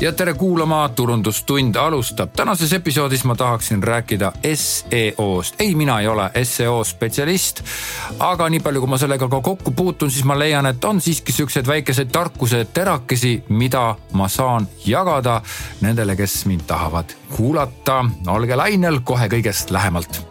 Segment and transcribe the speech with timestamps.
[0.00, 2.30] ja tere kuulama, Turundustund alustab.
[2.36, 5.54] tänases episoodis ma tahaksin rääkida SEO-st.
[5.58, 7.62] ei, mina ei ole seo spetsialist,
[8.18, 11.32] aga nii palju, kui ma sellega ka kokku puutun, siis ma leian, et on siiski
[11.32, 15.42] siukseid väikeseid tarkuse terakesi, mida ma saan jagada
[15.80, 18.04] nendele, kes mind tahavad kuulata.
[18.26, 20.29] olge lainel kohe kõigest lähemalt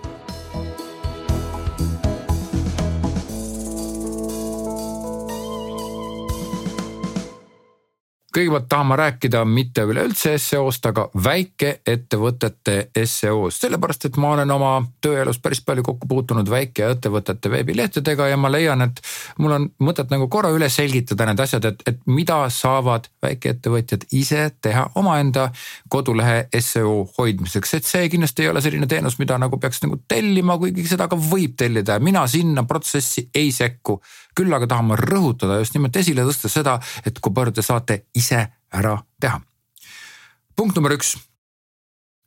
[8.36, 14.74] kõigepealt tahan ma rääkida mitte üleüldse seo-st, aga väikeettevõtete seo-st, sellepärast et ma olen oma
[15.02, 19.02] tööelus päris palju kokku puutunud väikeettevõtete veebilehtedega ja ma leian, et
[19.42, 24.46] mul on mõtet nagu korra üle selgitada need asjad, et, et mida saavad väikeettevõtjad ise
[24.62, 25.50] teha omaenda
[25.90, 30.58] kodulehe seo hoidmiseks, et see kindlasti ei ole selline teenus, mida nagu peaks nagu tellima,
[30.62, 31.98] kuigi seda ka võib tellida.
[31.98, 34.00] Ja mina sinna protsessi ei sekku
[34.40, 38.46] küll aga tahan ma rõhutada just nimelt esile tõsta seda, et palju te saate ise
[38.72, 39.42] ära teha.
[40.56, 41.16] punkt number üks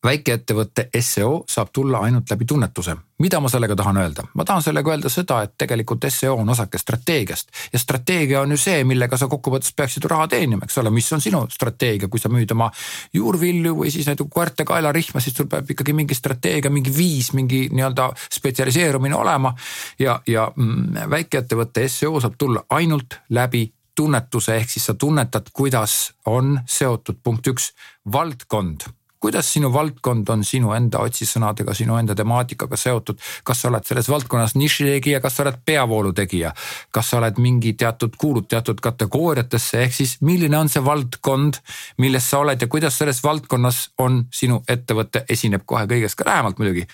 [0.05, 2.97] väikeettevõtte seo saab tulla ainult läbi tunnetuse.
[3.19, 4.23] mida ma sellega tahan öelda?
[4.35, 8.57] ma tahan sellega öelda seda, et tegelikult seo on osake strateegiast ja strateegia on ju
[8.57, 12.29] see, millega sa kokkuvõttes peaksid raha teenima, eks ole, mis on sinu strateegia, kui sa
[12.29, 12.71] müüd oma
[13.15, 17.69] juurvilju või siis näiteks koerte kaelarihma, siis sul peab ikkagi mingi strateegia, mingi viis, mingi
[17.73, 19.55] nii-öelda spetsialiseerumine olema.
[19.99, 26.13] ja, ja mm, väikeettevõtte seo saab tulla ainult läbi tunnetuse, ehk siis sa tunnetad, kuidas
[26.27, 27.71] on seotud punkt üks
[28.13, 28.89] valdkond
[29.23, 34.09] kuidas sinu valdkond on sinu enda otsisõnadega, sinu enda temaatikaga seotud, kas sa oled selles
[34.11, 36.51] valdkonnas nišitegija, kas sa oled peavoolutegija,
[36.91, 41.61] kas sa oled mingi teatud, kuulud teatud kategooriatesse, ehk siis milline on see valdkond,
[42.03, 46.59] milles sa oled ja kuidas selles valdkonnas on sinu ettevõte esineb kohe kõigest ka lähemalt
[46.59, 46.89] muidugi?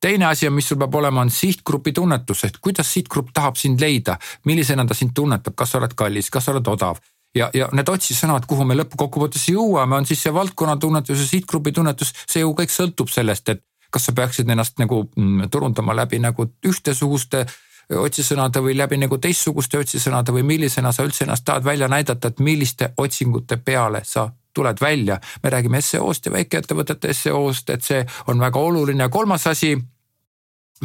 [0.00, 3.82] Teine asi on, mis sul peab olema, on sihtgrupi tunnetus, et kuidas sihtgrupp tahab sind
[3.84, 4.16] leida,
[4.48, 6.98] millisena ta sind tunnetab, kas sa oled kallis, kas sa oled odav
[7.34, 11.72] ja, ja need otsissõnad, kuhu me lõppkokkuvõttes jõuame, on siis see valdkonna tunnetus ja sihtgrupi
[11.72, 16.20] tunnetus, see ju kõik sõltub sellest, et kas sa peaksid ennast nagu mm, turundama läbi
[16.22, 17.46] nagu ühtesuguste
[17.90, 22.38] otsisõnade või läbi nagu teistsuguste otsisõnade või millisena sa üldse ennast tahad välja näidata, et
[22.38, 25.20] milliste otsingute peale sa tuled välja.
[25.42, 29.08] me räägime seo-st ja väikeettevõtete seo-st, et see on väga oluline.
[29.08, 29.76] kolmas asi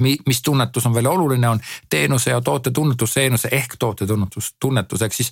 [0.01, 5.01] mis tunnetus on veel oluline, on teenuse ja toote tunnetus, teenuse ehk toote tunnetus, tunnetus.
[5.01, 5.31] Ehk siis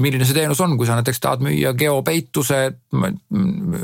[0.00, 2.58] milline see teenus on, kui sa näiteks tahad müüa geopeituse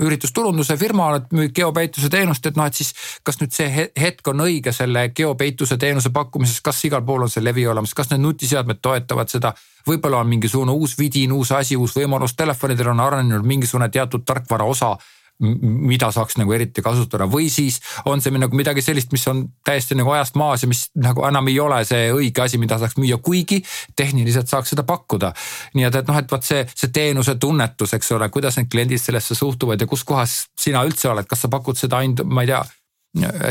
[0.03, 2.91] üritusturunduse firmale, et müüd geopeituse teenust, et noh, et siis
[3.23, 3.69] kas nüüd see
[4.01, 8.11] hetk on õige selle geopeituse teenuse pakkumises, kas igal pool on see levi olemas, kas
[8.11, 9.55] need nutiseadmed toetavad seda?
[9.87, 14.67] Võib-olla on mingisugune uus vidin, uus asi, uus võimalus, telefonidel on arenenud mingisugune teatud tarkvara
[14.67, 14.97] osa
[15.43, 19.97] mida saaks nagu eriti kasutada või siis on see nagu midagi sellist, mis on täiesti
[19.99, 23.19] nagu ajast maas ja mis nagu enam ei ole see õige asi, mida saaks müüa,
[23.23, 23.63] kuigi
[23.97, 25.33] tehniliselt saaks seda pakkuda.
[25.75, 29.03] nii et, et noh, et vot see, see teenuse tunnetus, eks ole, kuidas need kliendid
[29.03, 32.53] sellesse suhtuvad ja kus kohas sina üldse oled, kas sa pakud seda ainult, ma ei
[32.53, 32.63] tea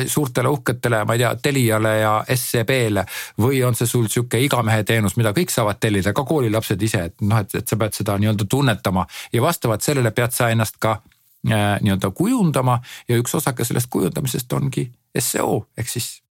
[0.07, 3.05] suurtele uhketele, ma ei tea, Teliale ja SEB-le
[3.41, 7.21] või on see sul sihuke igamehe teenus, mida kõik saavad tellida, ka koolilapsed ise, et
[7.21, 10.97] noh, et, et sa pead seda nii-öelda tunnetama ja vastavalt sellele pead sa ennast ka
[11.47, 12.79] nii-öelda kujundama
[13.09, 16.21] ja üks osake sellest kujundamisest ongi seo ehk siis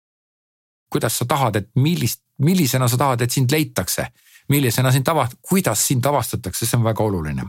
[0.91, 4.07] kuidas sa tahad, et millist, millisena sa tahad, et sind leitakse,
[4.49, 7.47] millisena sind ava-, kuidas sind avastatakse, see on väga oluline.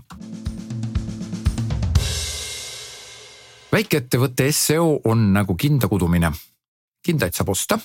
[3.71, 6.31] väikeettevõtte seo on nagu kinda kudumine.
[7.03, 7.79] kindaid saab osta,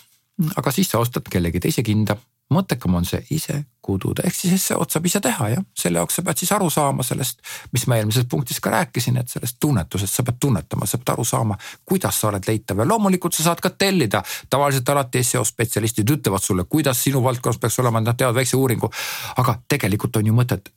[0.56, 2.16] aga siis sa ostad kellegi teise kinda
[2.52, 6.24] mõttekam on see ise kududa, ehk siis SEO-d saab ise teha jah, selle jaoks sa
[6.26, 7.42] pead siis aru saama sellest,
[7.74, 11.26] mis ma eelmises punktis ka rääkisin, et sellest tunnetusest sa pead tunnetama, sa pead aru
[11.26, 14.22] saama, kuidas sa oled leitav ja loomulikult sa saad ka tellida.
[14.50, 18.90] tavaliselt alati SEO spetsialistid ütlevad sulle, kuidas sinu valdkonnas peaks olema, nad teevad väikse uuringu.
[19.36, 20.70] aga tegelikult on ju mõtet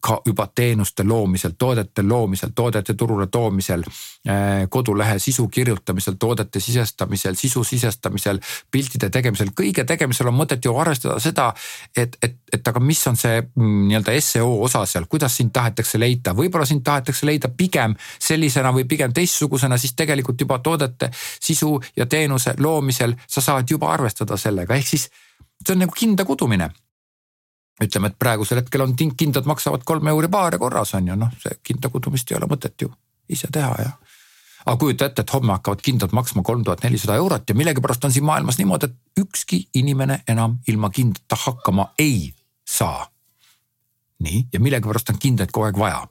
[0.00, 3.82] ka juba teenuste loomisel, toodete loomisel, toodete turule toomisel,
[4.26, 8.40] eh, kodulehe sisu kirjutamisel, toodete sisestamisel, sisu sisestamisel,
[8.70, 11.48] piltide tegemisel, kõige tegemisel on mõtet ju arvestada seda,
[11.96, 15.98] et, et, et aga mis on see mm, nii-öelda seo osa seal, kuidas sind tahetakse
[15.98, 21.76] leida, võib-olla sind tahetakse leida pigem sellisena või pigem teistsugusena, siis tegelikult juba toodete sisu
[21.96, 25.10] ja teenuse loomisel sa saad juba arvestada sellega, ehk siis
[25.64, 26.70] see on nagu kinda kudumine
[27.82, 31.58] ütleme, et praegusel hetkel on kindad maksavad kolm euri paare korras on ju noh, see
[31.62, 32.90] kinda kudumist ei ole mõtet ju
[33.28, 33.90] ise teha ja.
[34.64, 38.12] aga kujuta ette, et homme hakkavad kindad maksma kolm tuhat nelisada eurot ja millegipärast on
[38.12, 42.34] siin maailmas niimoodi, et ükski inimene enam ilma kindata hakkama ei
[42.68, 43.06] saa.
[44.18, 46.06] nii, ja millegipärast on kindaid kogu aeg vaja.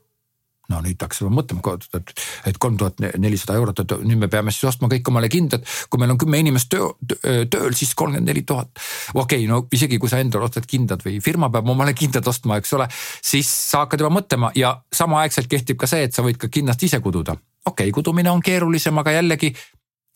[0.72, 2.14] No nüüd hakkasime mõtlema, et,
[2.50, 5.66] et kolm tuhat nelisada eurot, et nüüd me peame siis ostma kõik omale kindad.
[5.90, 6.92] kui meil on kümme inimest töö,
[7.22, 8.72] tööl, siis kolmkümmend neli tuhat.
[9.14, 12.60] okei okay,, no isegi kui sa endale ostad kindad või firma peab omale kindad ostma,
[12.62, 12.90] eks ole,
[13.22, 16.84] siis sa hakkad juba mõtlema ja samaaegselt kehtib ka see, et sa võid ka kindlast
[16.84, 17.38] ise kududa.
[17.66, 19.54] okei okay,, kudumine on keerulisem, aga jällegi,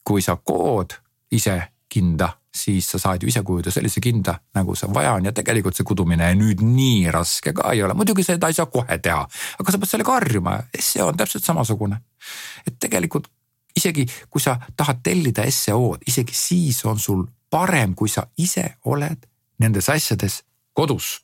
[0.03, 0.97] kui sa kood
[1.31, 5.33] ise kinda siis sa saad ju ise kujuda sellise kinda, nagu see vaja on ja
[5.35, 9.21] tegelikult see kudumine nüüd nii raske ka ei ole, muidugi seda ei saa kohe teha,
[9.59, 12.01] aga sa pead sellega harjuma seo on täpselt samasugune.
[12.67, 13.29] et tegelikult
[13.77, 19.25] isegi kui sa tahad tellida seo-d, isegi siis on sul parem, kui sa ise oled
[19.59, 20.43] nendes asjades
[20.73, 21.19] kodus.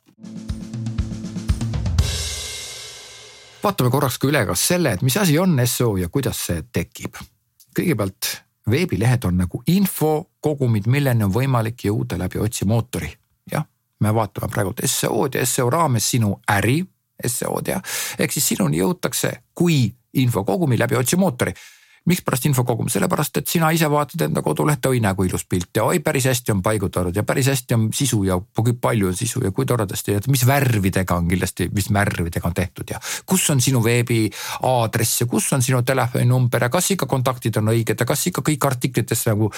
[3.62, 7.18] vaatame korraks ka üle ka selle, et mis asi on seo ja kuidas see tekib.
[7.76, 13.12] kõigepealt veebilehed on nagu infokogumid, milleni on võimalik jõuda läbi otsimootori.
[13.52, 13.64] jah,
[14.00, 16.82] me vaatame praegult seo-d ja seo raames sinu äri,
[17.26, 17.82] seo-d jah,
[18.18, 21.54] ehk siis sinuni jõutakse kui infokogumi läbi otsimootori
[22.06, 25.76] mikspärast info koguma, sellepärast et sina ise vaatad enda kodulehte, oi näe kui ilus pilt
[25.76, 29.16] ja oi päris hästi on paigutatud ja päris hästi on sisu ja kui palju on
[29.16, 33.48] sisu ja kui toredasti ja mis värvidega on kindlasti, mis värvidega on tehtud ja kus
[33.50, 34.30] on sinu veebi
[34.62, 38.44] aadress ja kus on sinu telefoninumber ja kas ikka kontaktid on õiged ja kas ikka
[38.46, 39.50] kõik artiklites nagu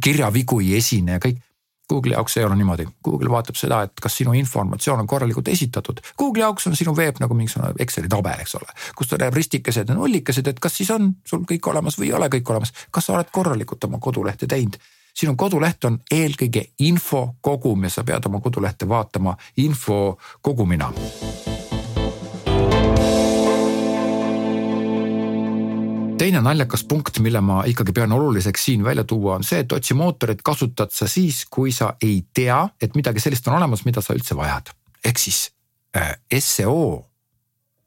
[0.00, 1.42] kirjavigu ei esine ja kõik
[1.88, 6.02] Google'i jaoks ei ole niimoodi, Google vaatab seda, et kas sinu informatsioon on korralikult esitatud.
[6.18, 9.88] Google'i jaoks on sinu veeb nagu mingisugune Exceli tabel, eks ole, kus ta teeb ristikesed
[9.88, 13.08] ja nullikesed, et kas siis on sul kõik olemas või ei ole kõik olemas, kas
[13.08, 14.76] sa oled korralikult oma kodulehte teinud?
[15.18, 20.92] Sinu koduleht on eelkõige info kogum ja sa pead oma kodulehte vaatama info kogumina
[26.18, 30.42] teine naljakas punkt, mille ma ikkagi pean oluliseks siin välja tuua, on see, et otsimootorit
[30.44, 34.36] kasutad sa siis, kui sa ei tea, et midagi sellist on olemas, mida sa üldse
[34.36, 34.72] vajad.
[35.04, 35.52] ehk siis
[35.96, 37.06] äh, seo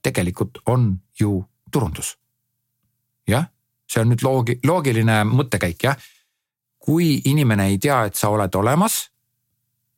[0.03, 2.17] tegelikult on ju turundus.
[3.27, 3.45] jah,
[3.87, 5.97] see on nüüd loogi-, loogiline mõttekäik jah.
[6.79, 9.11] kui inimene ei tea, et sa oled olemas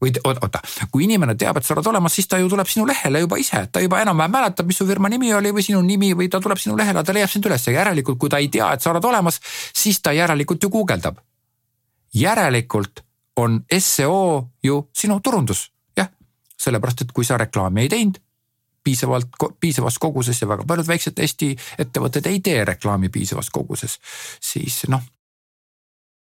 [0.04, 0.62] või oota,
[0.92, 3.66] kui inimene teab, et sa oled olemas, siis ta ju tuleb sinu lehele juba ise,
[3.72, 6.62] ta juba enam-vähem mäletab, mis su firma nimi oli või sinu nimi või ta tuleb
[6.62, 9.40] sinu lehele, ta leiab sind üles järelikult, kui ta ei tea, et sa oled olemas,
[9.74, 11.18] siis ta järelikult ju guugeldab.
[12.14, 13.02] järelikult
[13.36, 16.10] on seo ju sinu turundus, jah,
[16.58, 18.20] sellepärast et kui sa reklaami ei teinud
[18.84, 19.28] piisavalt,
[19.60, 24.00] piisavas koguses ja väga paljud väiksed Eesti ettevõtted ei tee reklaami piisavas koguses,
[24.42, 25.02] siis noh.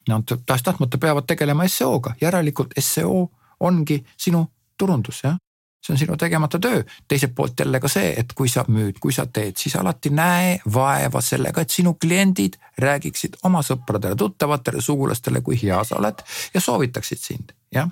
[0.09, 3.29] Nad tahes-tahtmata peavad tegelema seo-ga, järelikult seo
[3.62, 4.44] ongi sinu
[4.79, 5.38] turundus, jah
[5.82, 6.82] see on sinu tegemata töö.
[7.09, 10.61] teiselt poolt jälle ka see, et kui sa müüd, kui sa teed, siis alati näe
[10.75, 16.23] vaeva sellega, et sinu kliendid räägiksid oma sõpradele-tuttavatele, sugulastele, kui hea sa oled
[16.55, 17.91] ja soovitaksid sind, jah.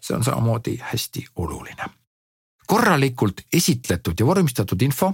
[0.00, 1.90] see on samamoodi hästi oluline.
[2.66, 5.12] korralikult esitletud ja vormistatud info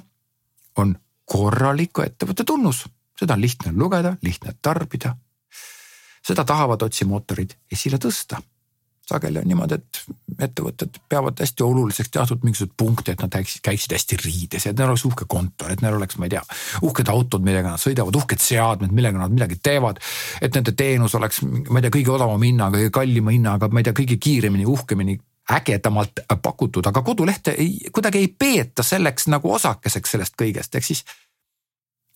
[0.77, 2.85] on korraliku ettevõtte tunnus,
[3.19, 5.17] seda on lihtne lugeda, lihtne tarbida.
[6.27, 8.43] seda tahavad otsimootorid esile tõsta
[9.07, 10.01] sageli on niimoodi, et
[10.49, 14.91] ettevõtted peavad hästi oluliseks teatud mingisuguseid punkte, et nad käiksid, käiksid hästi riides et neil
[14.91, 16.43] oleks uhke kontor, et neil oleks, ma ei tea,
[16.87, 20.03] uhked autod, millega nad sõidavad, uhked seadmed, millega nad midagi teevad.
[20.41, 23.89] et nende teenus oleks, ma ei tea, kõige odavama hinnaga, kõige kallima hinnaga, ma ei
[23.89, 25.19] tea, kõige kiiremini, uhkemini
[25.53, 31.05] ägedamalt pakutud, aga kodulehte ei, kuidagi ei peeta selleks nagu osakeseks sellest kõigest, ehk siis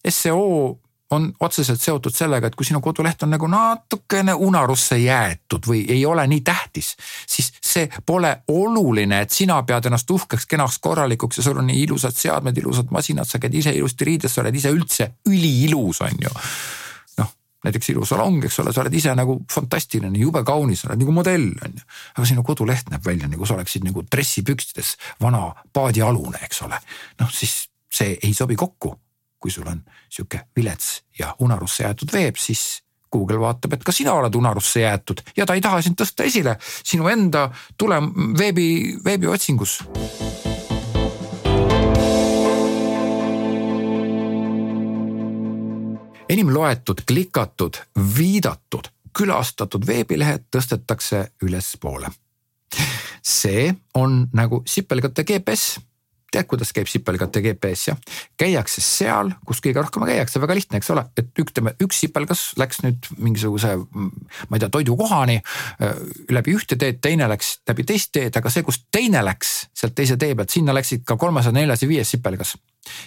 [0.08, 5.82] seo on otseselt seotud sellega, et kui sinu koduleht on nagu natukene unarusse jäetud või
[5.90, 6.92] ei ole nii tähtis,
[7.26, 11.82] siis see pole oluline, et sina pead ennast uhkeks, kenaks, korralikuks ja sul on nii
[11.88, 16.22] ilusad seadmed, ilusad masinad, sa käid ise ilusti riides, sa oled ise üldse üliilus, on
[16.22, 16.32] ju.
[17.18, 17.34] noh,
[17.66, 21.50] näiteks ilusalong, eks ole, sa oled ise nagu fantastiline, jube kaunis, sa oled nagu modell,
[21.66, 21.86] on ju.
[22.14, 26.78] aga sinu koduleht näeb välja nagu sa oleksid nagu dressipükstes vana paadialune, eks ole.
[27.18, 28.94] noh, siis see ei sobi kokku
[29.40, 32.82] kui sul on sihuke vilets ja unarusse jäetud veeb, siis
[33.12, 36.56] Google vaatab, et ka sina oled unarusse jäetud ja ta ei taha sind tõsta esile
[36.62, 39.80] sinu enda tulem veebi, veebiotsingus.
[46.30, 47.74] enim loetud, klikatud,
[48.16, 48.86] viidatud,
[49.18, 52.10] külastatud veebilehed tõstetakse ülespoole.
[53.22, 55.80] see on nagu sipelgate GPS
[56.32, 58.00] tead, kuidas käib sipelgate GPS jah,
[58.40, 62.82] käiakse seal, kus kõige rohkem käiakse, väga lihtne, eks ole, et ütleme, üks sipelgas läks
[62.84, 68.36] nüüd mingisuguse, ma ei tea, toidukohani äh, läbi ühte teed, teine läks läbi teist teed,
[68.36, 71.84] aga see, kus teine läks sealt teise tee pealt, sinna läksid ka kolmas ja neljas
[71.84, 72.56] ja viies sipelgas.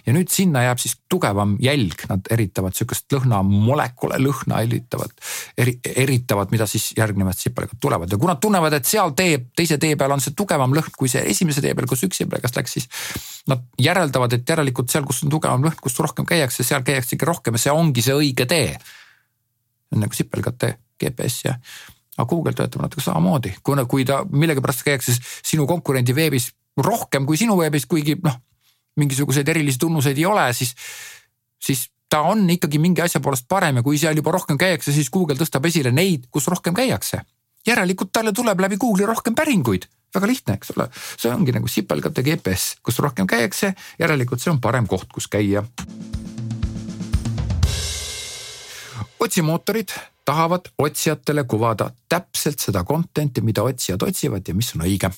[0.06, 5.14] Ja nüüd sinna jääb siis tugevam jälg, nad eritavad sihukest lõhna, molekule lõhna eritavad,
[5.58, 8.12] eri, eritavad, mida siis järgnevad sipelgad tulevad.
[8.12, 11.12] Ja kui nad tunnevad, et seal tee, teise tee peal on see tugevam lõhn kui
[11.12, 12.90] see esimese tee peal, kus üks sipelgas läks, siis
[13.50, 17.58] nad järeldavad, et järelikult seal, kus on tugevam lõhn, kus rohkem käiakse, seal käiaksegi rohkem
[17.58, 18.78] ja see ongi see õige tee.
[19.94, 21.58] nagu sipelgate GPS ja
[22.18, 25.14] aga Google töötab natuke samamoodi, kuna, kui ta millegipärast käiakse
[25.46, 28.38] sinu konkurendi veebis rohkem kui sinu veebis, kuigi noh,
[29.00, 30.76] mingisuguseid erilisi tunnuseid ei ole, siis,
[31.62, 35.10] siis ta on ikkagi mingi asja poolest parem ja kui seal juba rohkem käiakse, siis
[35.14, 37.24] Google tõstab esile neid, kus rohkem käiakse.
[37.68, 42.24] järelikult talle tuleb läbi Google'i rohkem päringuid, väga lihtne, eks ole, see ongi nagu sipelgate
[42.24, 45.64] GPS, kus rohkem käiakse, järelikult see on parem koht, kus käia.
[49.24, 49.94] otsimootorid
[50.26, 55.10] tahavad otsijatele kuvada täpselt seda content'i, mida otsijad otsivad ja mis on õige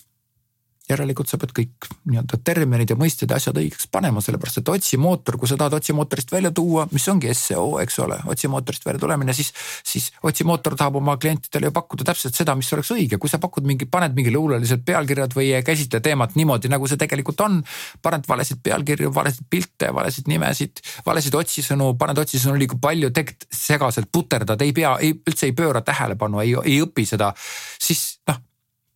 [0.90, 5.38] järelikult sa pead kõik nii-öelda terminid ja mõisted ja asjad õigeks panema, sellepärast et otsimootor,
[5.42, 9.52] kui sa tahad otsimootorist välja tuua, mis ongi seo, eks ole, otsimootorist välja tulemine, siis,
[9.86, 13.66] siis otsimootor tahab oma klientidele ju pakkuda täpselt seda, mis oleks õige, kui sa pakud
[13.68, 17.62] mingi, paned mingi luulelised pealkirjad või ei käsitle teemat niimoodi, nagu see tegelikult on.
[18.06, 24.12] paned valesid pealkirju, valesid pilte, valesid nimesid, valesid otsisõnu, paned otsisõnu liiga palju, tegelikult segaselt
[24.12, 27.34] puterdad, ei pea, ei üldse ei pööra tähelepanu, ei, ei õpi seda,
[27.82, 28.44] siis noh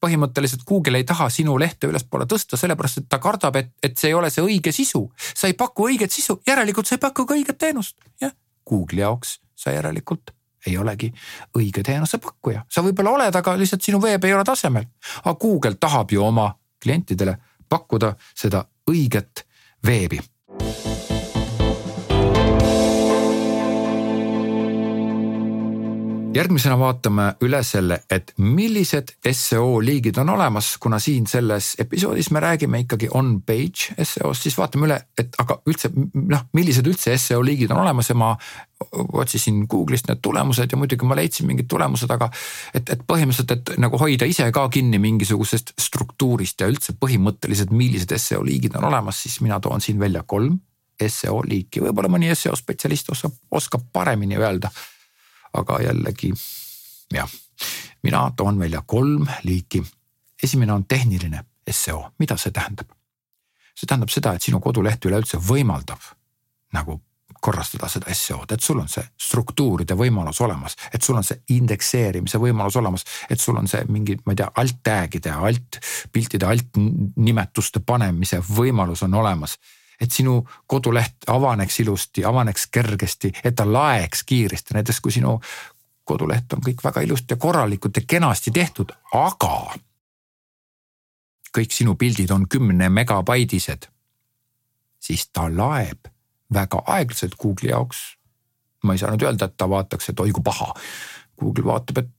[0.01, 4.11] põhimõtteliselt Google ei taha sinu lehte ülespoole tõsta, sellepärast et ta kardab, et, et see
[4.11, 5.03] ei ole see õige sisu.
[5.35, 8.33] sa ei paku õiget sisu, järelikult sa ei paku ka õiget teenust, jah.
[8.69, 10.31] Google'i jaoks sa järelikult
[10.67, 11.11] ei olegi
[11.57, 14.87] õige teenusepakkuja, sa võib-olla oled, aga lihtsalt sinu veeb ei ole tasemel.
[15.23, 16.51] aga Google tahab ju oma
[16.83, 17.37] klientidele
[17.69, 19.45] pakkuda seda õiget
[19.85, 20.19] veebi
[26.35, 32.41] järgmisena vaatame üle selle, et millised seo liigid on olemas, kuna siin selles episoodis me
[32.43, 37.73] räägime ikkagi on-page seost, siis vaatame üle, et aga üldse noh, millised üldse seo liigid
[37.73, 38.33] on olemas ja ma
[39.19, 42.29] otsisin Google'ist need tulemused ja muidugi ma leidsin mingid tulemused, aga
[42.73, 48.15] et, et põhimõtteliselt, et nagu hoida ise ka kinni mingisugusest struktuurist ja üldse põhimõtteliselt, millised
[48.21, 50.59] seo liigid on olemas, siis mina toon siin välja kolm
[50.99, 54.67] seo liiki, võib-olla mõni seo spetsialist oskab, oskab paremini öelda
[55.53, 56.33] aga jällegi
[57.13, 57.29] jah,
[58.03, 59.83] mina toon välja kolm liiki.
[60.43, 62.87] esimene on tehniline seo, mida see tähendab?
[63.75, 66.01] see tähendab seda, et sinu koduleht üleüldse võimaldab
[66.73, 67.01] nagu
[67.41, 72.39] korrastada seda seo-d, et sul on see struktuuride võimalus olemas, et sul on see indekseerimise
[72.41, 75.79] võimalus olemas, et sul on see mingi, ma ei tea, alt tag'ide, alt
[76.11, 76.79] piltide, alt
[77.15, 79.55] nimetuste panemise võimalus on olemas
[79.99, 85.39] et sinu koduleht avaneks ilusti, avaneks kergesti, et ta laeks kiiresti, näiteks kui sinu
[86.09, 89.75] koduleht on kõik väga ilusti ja korralikult ja kenasti tehtud, aga
[91.57, 93.89] kõik sinu pildid on kümne megabaidised,
[94.99, 96.09] siis ta laeb
[96.53, 98.15] väga aeglaselt Google'i jaoks.
[98.83, 100.73] ma ei saa nüüd öelda, et ta vaataks, et oi kui paha.
[101.39, 102.11] Google vaatab, et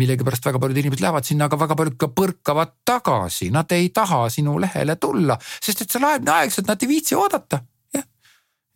[0.00, 4.24] millegipärast väga paljud inimesed lähevad sinna, aga väga paljud ka põrkavad tagasi, nad ei taha
[4.32, 7.62] sinu lehele tulla, sest et see laeb nii aeglaselt, nad ei viitsi oodata.
[7.94, 8.04] jah,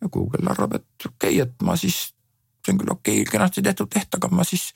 [0.01, 1.99] ja Google arvab, et okei okay,, et ma siis,
[2.65, 4.69] see on küll okei okay,, kenasti tehtud leht, aga ma siis,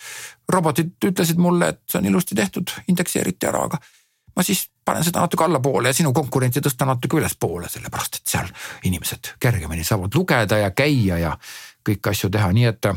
[0.52, 3.80] robotid ütlesid mulle, et see on ilusti tehtud, indekseeriti ära, aga
[4.36, 8.52] ma siis panen seda natuke allapoole ja sinu konkurenti tõstan natuke ülespoole, sellepärast et seal
[8.90, 11.34] inimesed kergemini saavad lugeda ja käia ja
[11.88, 12.92] kõiki asju teha, nii et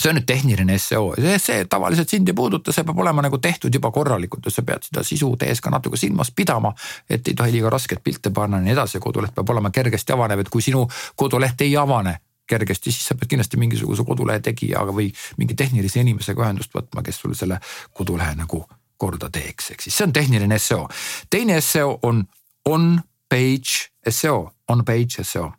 [0.00, 3.38] see on nüüd tehniline seo, see, see tavaliselt sind ei puuduta, see peab olema nagu
[3.42, 6.72] tehtud juba korralikult ja sa pead seda sisu tehes ka natuke silmas pidama.
[7.10, 10.40] et ei tohi liiga rasket pilte panna ja nii edasi, koduleht peab olema kergesti avanev,
[10.40, 12.16] et kui sinu koduleht ei avane
[12.50, 17.20] kergesti, siis sa pead kindlasti mingisuguse kodulehe tegijaga või mingi tehnilise inimesega ühendust võtma, kes
[17.22, 17.60] sul selle
[17.94, 18.64] kodulehe nagu
[19.00, 20.88] korda teeks, ehk siis see on tehniline seo.
[21.30, 22.24] teine seo on
[22.68, 25.52] on-page seo, on-page seo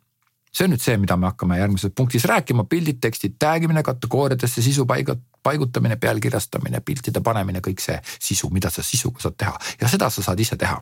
[0.52, 4.62] see on nüüd see, mida me hakkame järgmises punktis rääkima, pildid, tekstid, tag imine kategooriatesse,
[4.62, 9.54] sisu paigat-, paigutamine, pealkirjastamine, piltide panemine, kõik see sisu, mida sa sisuga saad teha.
[9.80, 10.80] Ja seda sa saad ise teha.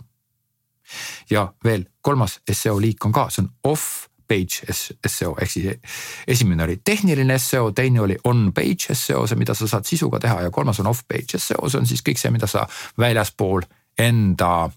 [1.31, 4.75] ja veel kolmas seo liik on ka, see on off page
[5.07, 5.97] seo ehk siis
[6.27, 10.41] esimene oli tehniline seo, teine oli on page seo, see, mida sa saad sisuga teha
[10.47, 12.67] ja kolmas on off page seo, see on siis kõik see, mida sa
[12.99, 13.67] väljaspool
[13.99, 14.71] enda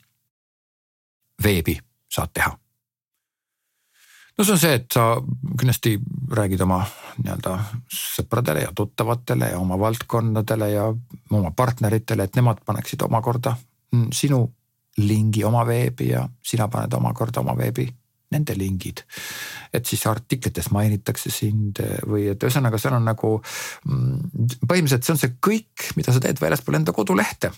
[1.43, 1.79] veebi
[2.13, 2.53] saad teha
[4.38, 5.06] no see on see, et sa
[5.60, 5.98] kindlasti
[6.34, 6.82] räägid oma
[7.20, 7.58] nii-öelda
[7.94, 10.88] sõpradele ja tuttavatele ja oma valdkondadele ja
[11.32, 13.56] oma partneritele, et nemad paneksid omakorda
[14.12, 14.46] sinu
[14.98, 17.88] lingi oma veebi ja sina paned omakorda oma veebi
[18.34, 19.04] nende lingid.
[19.74, 25.22] et siis artiklites mainitakse sind või et ühesõnaga, seal on nagu mm, põhimõtteliselt see on
[25.22, 27.52] see kõik, mida sa teed väljaspool enda kodulehte.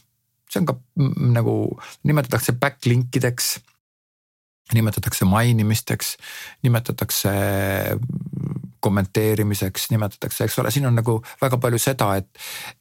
[0.52, 1.56] see on ka mm, nagu
[2.04, 3.56] nimetatakse back link ideks
[4.74, 6.18] nimetatakse mainimisteks,
[6.64, 7.30] nimetatakse
[8.86, 12.28] kommenteerimiseks, nimetatakse, eks ole, siin on nagu väga palju seda, et,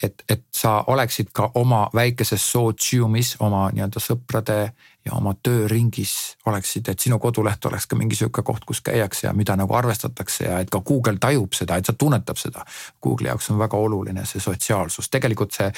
[0.02, 4.58] et, et sa oleksid ka oma väikeses sootsiumis oma nii-öelda sõprade
[5.04, 6.12] ja oma tööringis
[6.48, 10.44] oleksid, et sinu koduleht oleks ka mingi sihuke koht, kus käiakse ja mida nagu arvestatakse
[10.48, 12.64] ja et ka Google tajub seda, et sa tunnetab seda.
[13.04, 15.72] Google'i jaoks on väga oluline see sotsiaalsus, tegelikult see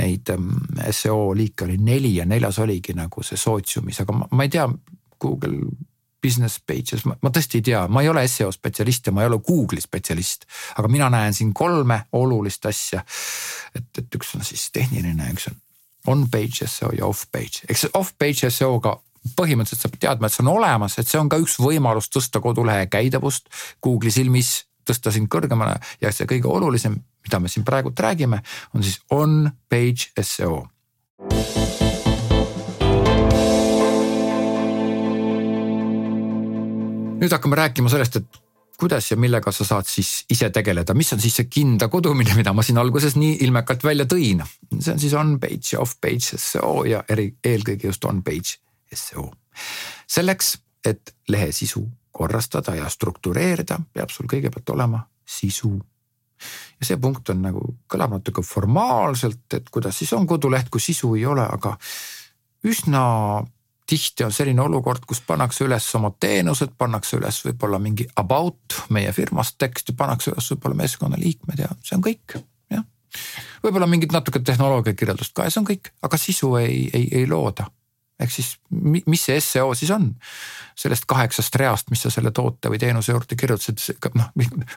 [0.00, 4.48] neid mm, seo liike oli neli ja neljas oligi nagu see sootsiumis, aga ma, ma
[4.48, 4.68] ei tea
[5.20, 5.70] Google
[6.22, 9.38] business pages, ma tõesti ei tea, ma ei ole seo spetsialist ja ma ei ole
[9.44, 10.46] Google'i spetsialist.
[10.76, 13.04] aga mina näen siin kolme olulist asja.
[13.74, 15.60] et, et üks on siis tehniline, üks on
[16.06, 18.94] on-page seo ja off-page, eks off-page seo-ga
[19.36, 22.42] põhimõtteliselt sa pead teadma, et see on olemas, et see on ka üks võimalus tõsta
[22.42, 23.50] kodulehe käidavust
[23.82, 24.52] Google'i silmis,
[24.86, 28.42] tõsta sind kõrgemale ja see kõige olulisem, mida me siin praegult räägime,
[28.74, 30.62] on siis on-page seo
[37.16, 38.42] nüüd hakkame rääkima sellest, et
[38.76, 42.52] kuidas ja millega sa saad siis ise tegeleda, mis on siis see kinda kodumine, mida
[42.52, 44.44] ma siin alguses nii ilmekalt välja tõin.
[44.78, 48.58] see on siis on-page ja off-page seo ja eri, eelkõige just on-page
[48.92, 49.30] seo.
[50.06, 55.80] selleks, et lehe sisu korrastada ja struktureerida, peab sul kõigepealt olema sisu.
[56.80, 61.14] ja see punkt on nagu, kõlab natuke formaalselt, et kuidas siis on koduleht, kui sisu
[61.16, 61.78] ei ole, aga
[62.64, 63.02] üsna
[63.86, 69.12] tihti on selline olukord, kus pannakse üles oma teenused, pannakse üles võib-olla mingi about meie
[69.14, 72.38] firmast teksti, pannakse üles võib-olla meeskonnaliikmed ja see on kõik,
[72.74, 72.84] jah.
[73.64, 77.70] võib-olla mingit natuke tehnoloogiakirjeldust ka ja see on kõik, aga sisu ei, ei, ei looda
[78.20, 80.10] ehk siis mis see seo siis on?
[80.76, 83.80] sellest kaheksast reast, mis sa selle toote või teenuse juurde kirjutasid,
[84.16, 84.28] noh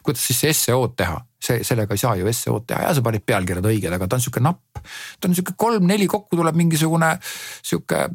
[0.03, 3.25] kuidas siis see seo-d teha, see, sellega ei saa ju seo-d teha ja sa panid
[3.27, 4.79] pealkirjad õiged, aga ta on sihuke napp.
[5.19, 8.05] ta on sihuke kolm-neli kokku tuleb mingisugune sihuke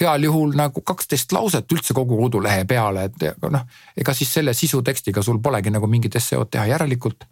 [0.00, 5.22] heal juhul nagu kaksteist lauset üldse kogu kodulehe peale, et noh, ega siis selle sisutekstiga
[5.22, 7.26] sul polegi nagu mingit seo-d teha, järelikult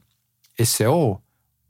[0.62, 1.22] seo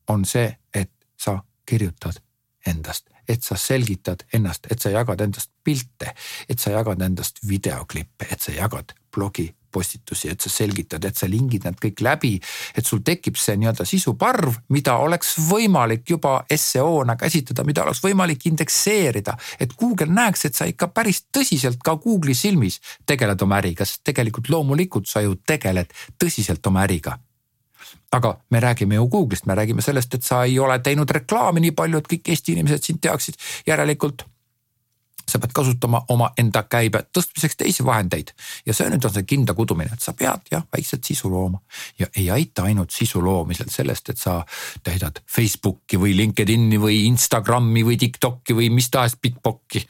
[0.08, 2.18] on see, et sa kirjutad
[2.66, 6.14] endast et sa selgitad ennast, et sa jagad endast pilte,
[6.48, 11.26] et sa jagad endast videoklippe, et sa jagad blogi postitusi, et sa selgitad, et sa
[11.30, 12.32] lingid need kõik läbi,
[12.76, 18.46] et sul tekib see nii-öelda sisuparv, mida oleks võimalik juba seo-na käsitleda, mida oleks võimalik
[18.52, 19.36] indekseerida.
[19.58, 24.04] et Google näeks, et sa ikka päris tõsiselt ka Google'i silmis tegeled oma äriga, sest
[24.04, 27.18] tegelikult loomulikult sa ju tegeled tõsiselt oma äriga
[28.12, 31.72] aga me räägime ju Google'ist, me räägime sellest, et sa ei ole teinud reklaami nii
[31.76, 33.34] palju, et kõik Eesti inimesed sind teaksid.
[33.66, 34.26] järelikult
[35.28, 38.32] sa pead kasutama omaenda käibe tõstmiseks teisi vahendeid
[38.66, 41.60] ja see nüüd on see kinda kudumine, et sa pead jah vaikselt sisu looma
[41.98, 44.40] ja ei aita ainult sisu loomisel sellest, et sa
[44.82, 49.86] täidad Facebooki või LinkedIn'i või Instagrami või TikTok'i või mis tahes Bitbocki.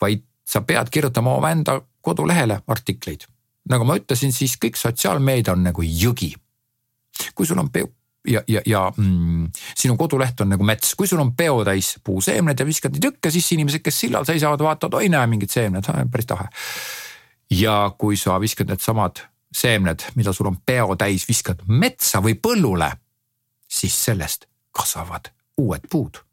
[0.00, 3.26] vaid sa pead kirjutama omaenda kodulehele artikleid.
[3.68, 6.34] nagu ma ütlesin, siis kõik sotsiaalmeedia on nagu jõgi
[7.40, 7.88] kui sul on peo
[8.28, 12.66] ja, ja, ja mm, sinu koduleht on nagu mets, kui sul on peotäis puuseemned ja
[12.66, 16.48] viskad neid jõkke, siis inimesed, kes sillal seisavad, vaatavad, oi näe mingid seemned, päris tahe.
[17.50, 22.90] ja kui sa viskad needsamad seemned, mida sul on peotäis, viskad metsa või põllule,
[23.68, 26.24] siis sellest kasvavad uued puud.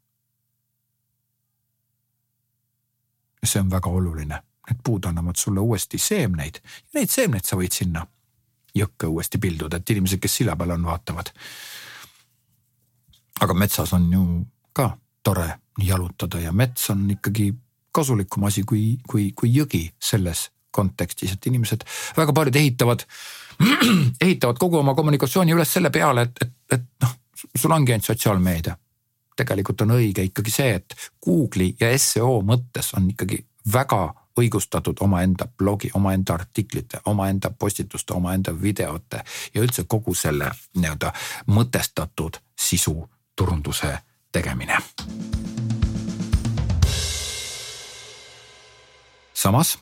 [3.48, 7.72] see on väga oluline, need puud annavad sulle uuesti seemneid ja neid seemneid sa võid
[7.72, 8.02] sinna
[8.78, 11.32] jõkke uuesti pilduda, et inimesed, kes silla peal on, vaatavad.
[13.40, 14.22] aga metsas on ju
[14.72, 14.90] ka
[15.22, 17.52] tore jalutada ja mets on ikkagi
[17.92, 21.84] kasulikum asi kui, kui, kui jõgi selles kontekstis, et inimesed,
[22.16, 23.04] väga paljud ehitavad,
[24.26, 27.14] ehitavad kogu oma kommunikatsiooni üles selle peale, et, et, et noh,
[27.56, 28.76] sul ongi ainult sotsiaalmeedia.
[29.38, 33.38] tegelikult on õige ikkagi see, et Google'i ja seo mõttes on ikkagi
[33.72, 34.00] väga
[34.38, 39.22] õigustatud omaenda blogi, omaenda artiklite, omaenda postituste, omaenda videote
[39.54, 41.12] ja üldse kogu selle nii-öelda
[41.46, 43.98] mõtestatud sisu turunduse
[44.32, 44.78] tegemine.
[49.38, 49.78] samas,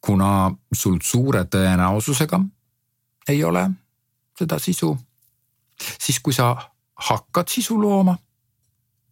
[0.00, 2.38] kuna sul suure tõenäosusega
[3.28, 3.64] ei ole
[4.38, 4.92] seda sisu,
[5.98, 6.54] siis kui sa
[7.08, 8.14] hakkad sisu looma,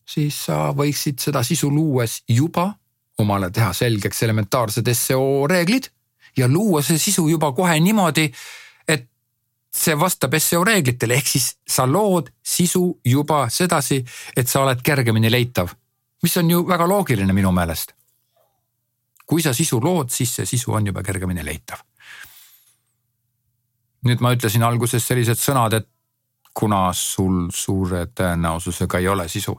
[0.06, 2.68] siis sa võiksid seda sisu luues juba
[3.18, 5.88] omale teha selgeks elementaarsed seo reeglid
[6.36, 8.32] ja luua see sisu juba kohe niimoodi,
[8.88, 9.08] et
[9.74, 14.02] see vastab seo reeglitele, ehk siis sa lood sisu juba sedasi,
[14.36, 15.74] et sa oled kergemini leitav,
[16.22, 17.92] mis on ju väga loogiline minu meelest.
[19.26, 21.78] kui sa sisu lood, siis see sisu on juba kergemini leitav.
[24.02, 25.88] nüüd ma ütlesin alguses sellised sõnad, et
[26.54, 29.56] kuna sul suure tõenäosusega ei ole sisu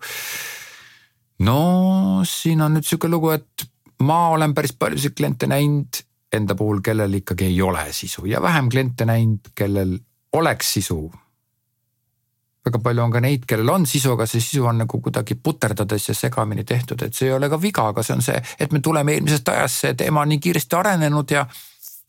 [1.39, 3.65] no siin on nüüd sihuke lugu, et
[4.03, 8.69] ma olen päris paljusid kliente näinud, enda puhul, kellel ikkagi ei ole sisu ja vähem
[8.69, 9.97] kliente näinud, kellel
[10.33, 11.11] oleks sisu.
[12.65, 16.07] väga palju on ka neid, kellel on sisu, aga see sisu on nagu kuidagi puterdades
[16.09, 18.79] ja segamini tehtud, et see ei ole ka viga, aga see on see, et me
[18.79, 21.43] tuleme eelmisest ajast, see teema on nii kiiresti arenenud ja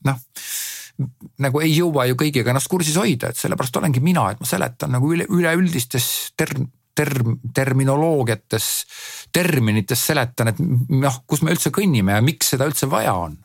[0.07, 0.23] noh
[1.43, 4.95] nagu ei jõua ju kõigiga ennast kursis hoida, et sellepärast olengi mina, et ma seletan
[4.95, 6.07] nagu üle, üleüldistes
[6.39, 8.69] term-, term-, terminoloogiates,
[9.33, 10.61] terminites seletan, et
[10.95, 13.39] noh, kus me üldse kõnnime ja miks seda üldse vaja on.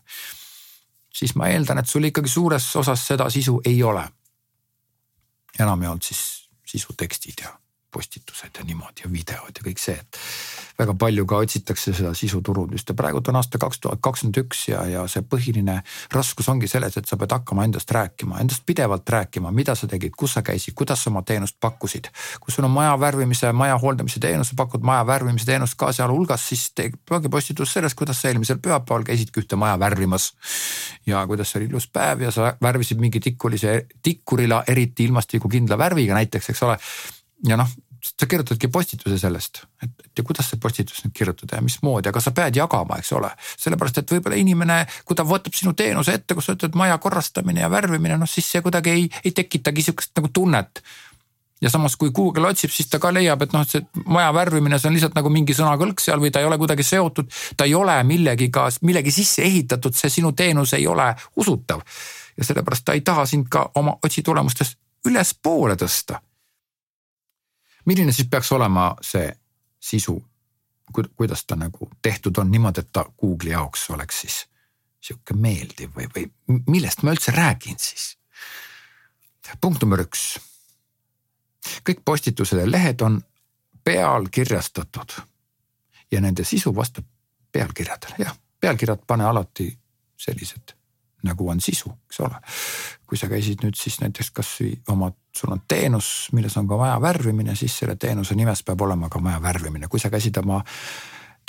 [1.19, 4.05] siis ma eeldan, et sul ikkagi suures osas seda sisu ei ole.
[5.59, 7.59] enamjaolt siis sisutekstid ja
[7.91, 10.19] postitused ja niimoodi ja videod ja kõik see, et
[10.79, 14.83] väga palju ka otsitakse seda sisuturundust ja praegu on aasta kaks tuhat kakskümmend üks ja,
[14.87, 15.79] ja see põhiline
[16.15, 20.15] raskus ongi selles, et sa pead hakkama endast rääkima, endast pidevalt rääkima, mida sa tegid,
[20.17, 22.09] kus sa käisid, kuidas sa oma teenust pakkusid.
[22.39, 26.47] kui sul on maja värvimise, maja hooldamise teenus, sa pakud maja värvimise teenust ka sealhulgas,
[26.49, 30.33] siis tee blogipostitus sellest, kuidas sa eelmisel pühapäeval käisidki ühte maja värvimas.
[31.05, 36.13] ja kuidas see oli ilus päev ja sa värvisid mingi tikkulise, tikkurila eriti ilmastikukindla värviga
[36.13, 36.77] näiteks, eks ole
[37.47, 37.69] ja noh,
[38.03, 42.31] sa kirjutadki postituse sellest, et, ja kuidas see postitus nüüd kirjutada ja mismoodi, aga sa
[42.35, 43.31] pead jagama, eks ole.
[43.59, 47.63] sellepärast, et võib-olla inimene, kui ta võtab sinu teenuse ette, kus sa ütled maja korrastamine
[47.63, 50.83] ja värvimine, noh siis see kuidagi ei, ei tekitagi sihukest nagu tunnet.
[51.61, 54.87] ja samas, kui Google otsib, siis ta ka leiab, et noh, see maja värvimine, see
[54.87, 57.27] on lihtsalt nagu mingi sõnakõlks seal või ta ei ole kuidagi seotud.
[57.57, 61.83] ta ei ole millegiga, millegi sisse ehitatud, see sinu teenus ei ole usutav.
[62.37, 66.21] ja sellepärast ta ei taha sind ka oma otsitulemustes ülespoole tõsta
[67.89, 69.31] milline siis peaks olema see
[69.79, 70.15] sisu,
[71.15, 74.37] kuidas ta nagu tehtud on niimoodi, et ta Google'i jaoks oleks siis
[75.01, 78.15] sihuke meeldiv või, või millest ma üldse räägin siis?
[79.61, 80.37] punkt number üks.
[81.87, 83.21] kõik postitused ja lehed on
[83.83, 85.15] pealkirjastatud
[86.11, 87.05] ja nende sisu vastab
[87.51, 89.71] pealkirjadele, jah, pealkirjad pane alati
[90.17, 90.75] sellised
[91.23, 92.35] nagu on sisu, eks ole.
[93.07, 97.01] kui sa käisid nüüd siis näiteks kasvõi oma, sul on teenus, milles on ka maja
[97.01, 100.63] värvimine, siis selle teenuse nimes peab olema ka maja värvimine, kui sa käisid oma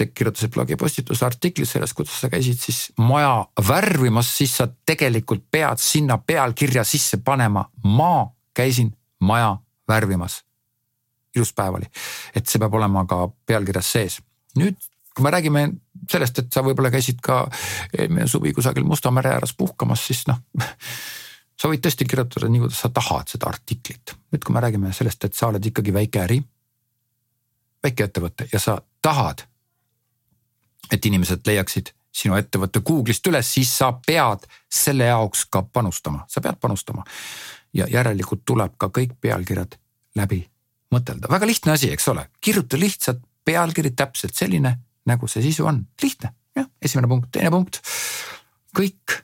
[0.00, 6.18] kirjutasid blogipostituse artiklit sellest, kuidas sa käisid siis maja värvimas, siis sa tegelikult pead sinna
[6.18, 7.64] pealkirja sisse panema.
[7.84, 9.56] ma käisin maja
[9.88, 10.44] värvimas.
[11.36, 11.86] ilus päev oli,
[12.34, 14.22] et see peab olema ka pealkirjas sees.
[14.56, 14.76] nüüd
[15.14, 15.68] kui me räägime
[16.10, 17.42] sellest, et sa võib-olla käisid ka
[17.98, 20.38] eelmine suvi kusagil Musta mere ääres puhkamas, siis noh
[21.60, 24.16] sa võid tõesti kirjutada nii, kuidas sa tahad seda artiklit.
[24.32, 26.40] nüüd, kui me räägime sellest, et sa oled ikkagi väike äri,
[27.82, 29.44] väikeettevõte ja sa tahad,
[30.90, 36.40] et inimesed leiaksid sinu ettevõtte Google'ist üles, siis sa pead selle jaoks ka panustama, sa
[36.40, 37.04] pead panustama.
[37.72, 39.76] ja järelikult tuleb ka kõik pealkirjad
[40.18, 40.40] läbi
[40.90, 44.74] mõtelda, väga lihtne asi, eks ole, kirjuta lihtsalt pealkiri täpselt selline
[45.06, 47.80] nagu see sisu on, lihtne, jah, esimene punkt, teine punkt.
[48.76, 49.22] kõik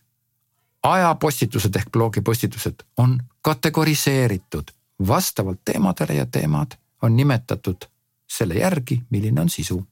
[0.93, 4.73] ajapostitused ehk blogipostitused on kategoriseeritud
[5.09, 7.89] vastavalt teemadele ja teemad on nimetatud
[8.29, 9.87] selle järgi, milline on sisu.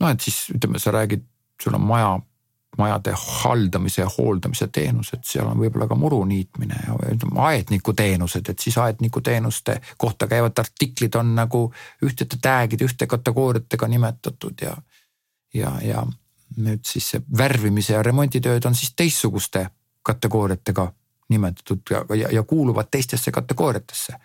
[0.00, 1.22] no et siis ütleme, sa räägid,
[1.62, 2.20] sul on maja
[2.78, 8.48] majade haldamise ja hooldamise teenused, seal on võib-olla ka muru niitmine ja ütleme aedniku teenused,
[8.48, 11.64] et siis aedniku teenuste kohta käivad artiklid on nagu
[12.04, 14.76] ühtede tag'ide, ühte kategooriatega nimetatud ja,
[15.54, 16.04] ja, ja
[16.58, 19.68] nüüd siis see värvimise ja remonditööd on siis teistsuguste
[20.02, 20.88] kategooriatega
[21.28, 24.16] nimetatud ja, ja, ja kuuluvad teistesse kategooriatesse.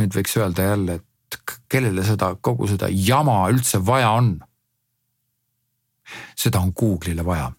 [0.00, 4.36] nüüd võiks öelda jälle, et kellele seda, kogu seda jama üldse vaja on
[6.38, 7.52] seda on Google'ile vaja.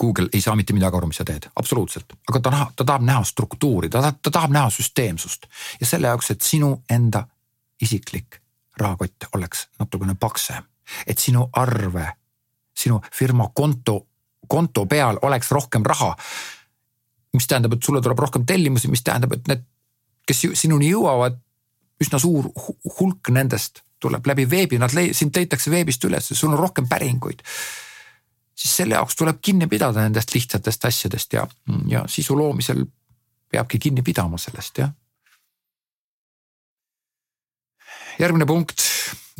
[0.00, 3.02] Google ei saa mitte midagi aru, mis sa teed, absoluutselt, aga ta tahab, ta tahab
[3.04, 5.46] näha struktuuri, ta tahab, ta tahab näha süsteemsust
[5.80, 7.26] ja selle jaoks, et sinu enda
[7.82, 8.40] isiklik
[8.80, 10.64] rahakott oleks natukene paksem,
[11.06, 12.06] et sinu arve,
[12.76, 14.06] sinu firma konto,
[14.48, 16.16] konto peal oleks rohkem raha.
[17.32, 19.62] mis tähendab, et sulle tuleb rohkem tellimusi, mis tähendab, et need,
[20.28, 21.38] kes sinuni jõuavad,
[22.02, 22.50] üsna suur
[22.98, 27.44] hulk nendest tuleb läbi veebi, nad lei-, sind leitakse veebist üles, sul on rohkem päringuid.
[28.54, 31.46] siis selle jaoks tuleb kinni pidada nendest lihtsatest asjadest ja,
[31.88, 32.84] ja sisu loomisel
[33.50, 34.92] peabki kinni pidama sellest, jah.
[38.18, 38.84] järgmine punkt,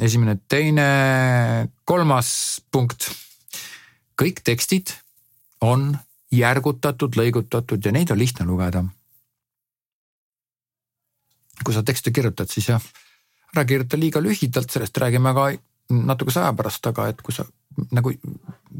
[0.00, 3.10] esimene, teine, kolmas punkt.
[4.22, 4.92] kõik tekstid
[5.60, 5.96] on
[6.32, 8.84] järgutatud, lõigutatud ja neid on lihtne lugeda.
[11.64, 12.82] kui sa tekste kirjutad, siis jah
[13.52, 15.50] ära kirjuta liiga lühidalt, sellest räägime ka
[15.92, 17.44] natukese aja pärast, aga et kui sa
[17.92, 18.12] nagu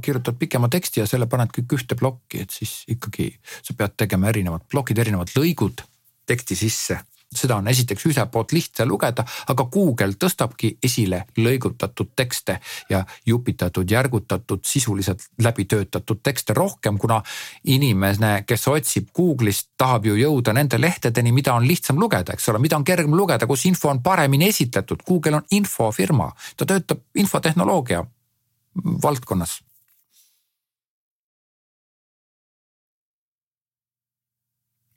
[0.02, 3.28] kirjutad pikema teksti ja selle paned kõik ühte plokki, et siis ikkagi
[3.62, 5.84] sa pead tegema erinevad plokid, erinevad lõigud
[6.28, 6.98] teksti sisse
[7.34, 12.58] seda on esiteks ühelt poolt lihtne lugeda, aga Google tõstabki esile lõigutatud tekste
[12.90, 17.22] ja jupitatud, järgutatud, sisuliselt läbi töötatud tekste rohkem, kuna
[17.64, 22.62] inimene, kes otsib Google'ist, tahab ju jõuda nende lehtedeni, mida on lihtsam lugeda, eks ole,
[22.62, 25.04] mida on kergem lugeda, kus info on paremini esitletud.
[25.08, 28.04] Google on infofirma, ta töötab infotehnoloogia
[29.02, 29.60] valdkonnas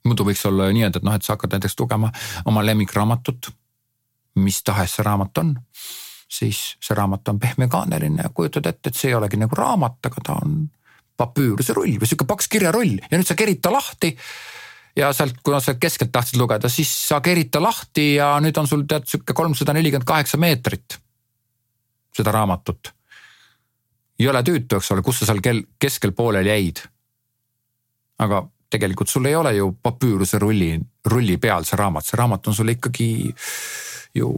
[0.08, 2.10] muidu võiks olla ju nii, et, noh, et sa hakkad näiteks lugema
[2.46, 3.50] oma lemmikraamatut,
[4.42, 5.54] mis tahes see raamat on,
[6.28, 10.24] siis see raamat on pehmekaaneline ja kujutad ette, et see ei olegi nagu raamat, aga
[10.24, 10.58] ta on
[11.16, 14.12] papüüruse rull või sihuke paks kirjarull ja nüüd sa kerid ta lahti
[14.96, 18.68] ja sealt, kuna sa keskelt tahtsid lugeda, siis sa kerid ta lahti ja nüüd on
[18.68, 20.98] sul tead sihuke kolmsada nelikümmend kaheksa meetrit
[22.16, 22.92] seda raamatut.
[24.18, 26.80] jõle tüütu, eks ole, kus sa seal kel-, keskel poolel jäid.
[28.18, 30.74] aga tegelikult sul ei ole ju papüüruse rulli,
[31.04, 33.08] rulli peal see raamat, see raamat on sul ikkagi
[34.14, 34.32] ju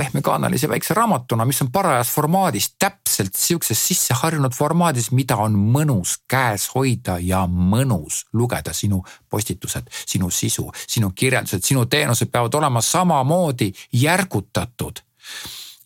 [0.00, 6.70] pehmekaanalise väikse raamatuna, mis on parajas formaadis, täpselt sihukeses sisseharjunud formaadis, mida on mõnus käes
[6.74, 8.72] hoida ja mõnus lugeda.
[8.72, 15.02] sinu postitused, sinu sisu, sinu kirjeldused, sinu teenused peavad olema samamoodi järgutatud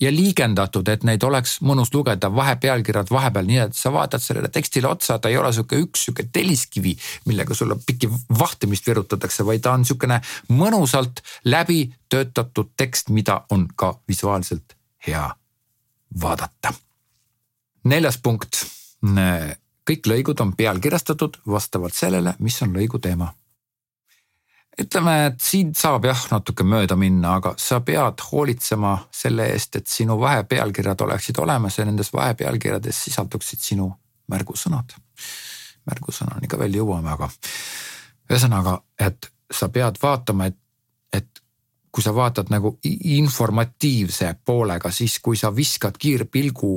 [0.04, 4.88] ja liigendatud, et neid oleks mõnus lugeda, vahepealkirjad vahepeal, nii et sa vaatad sellele tekstile
[4.90, 6.94] otsa, ta ei ole sihuke üks sihuke telliskivi,
[7.28, 10.20] millega sulle pikki vahtimist virutatakse, vaid ta on sihukene
[10.52, 15.28] mõnusalt läbi töötatud tekst, mida on ka visuaalselt hea
[16.20, 16.74] vaadata.
[17.84, 18.64] neljas punkt.
[19.90, 23.34] kõik lõigud on pealkirjastatud vastavalt sellele, mis on lõigu teema
[24.80, 29.86] ütleme, et siin saab jah natuke mööda minna, aga sa pead hoolitsema selle eest, et
[29.86, 33.90] sinu vahepealkirjad oleksid olemas ja nendes vahepealkirjades sisalduksid sinu
[34.32, 34.96] märgusõnad.
[35.84, 37.28] märgusõnani ka veel jõuame, aga
[38.30, 40.56] ühesõnaga, et sa pead vaatama, et,
[41.12, 41.42] et
[41.92, 46.74] kui sa vaatad nagu informatiivse poolega, siis kui sa viskad kiirpilgu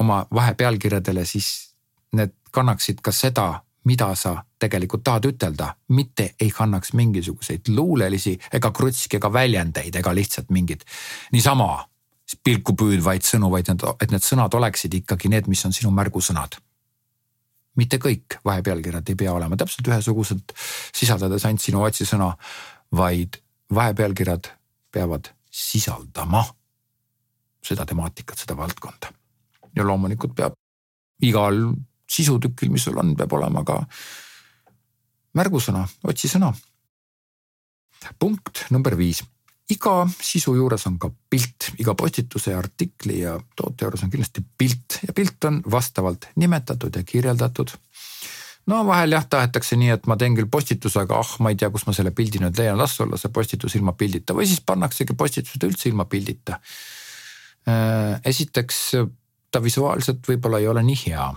[0.00, 1.70] oma vahepealkirjadele, siis
[2.12, 8.70] need kannaksid ka seda mida sa tegelikult tahad ütelda, mitte ei kannaks mingisuguseid luulelisi ega
[8.70, 10.84] krutski ega väljendeid ega lihtsalt mingit
[11.32, 11.84] niisama
[12.44, 16.56] pilku püüdvaid sõnu, vaid need, et need sõnad oleksid ikkagi need, mis on sinu märgusõnad.
[17.76, 20.52] mitte kõik vahepealkirjad ei pea olema täpselt ühesugused,
[20.94, 22.36] sisaldades ainult sinu otsisõna,
[22.94, 23.40] vaid
[23.74, 24.50] vahepealkirjad
[24.94, 26.44] peavad sisaldama
[27.64, 29.12] seda temaatikat, seda valdkonda.
[29.76, 30.54] ja loomulikult peab
[31.22, 31.74] igal
[32.10, 33.80] sisutükil, mis sul on, peab olema ka
[35.34, 36.52] märgusõna, otsisõna.
[38.18, 39.22] punkt number viis,
[39.70, 45.00] iga sisu juures on ka pilt, iga postituse artikli ja toote juures on kindlasti pilt
[45.06, 47.72] ja pilt on vastavalt nimetatud ja kirjeldatud
[48.66, 51.70] no vahel jah, tahetakse nii, et ma teen küll postituse, aga ah, ma ei tea,
[51.72, 55.16] kus ma selle pildi nüüd leian, las olla see postitus ilma pildita või siis pannaksegi
[55.16, 56.60] postitused üldse ilma pildita.
[57.68, 58.80] Äh, esiteks
[59.52, 61.28] ta visuaalselt võib-olla ei ole nii hea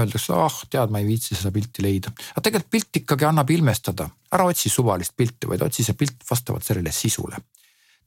[0.00, 2.12] öeldakse, ah tead, ma ei viitsi seda pilti leida.
[2.32, 6.64] aga tegelikult pilt ikkagi annab ilmestada, ära otsi suvalist pilti, vaid otsi see pilt vastavalt
[6.64, 7.40] sellele sisule.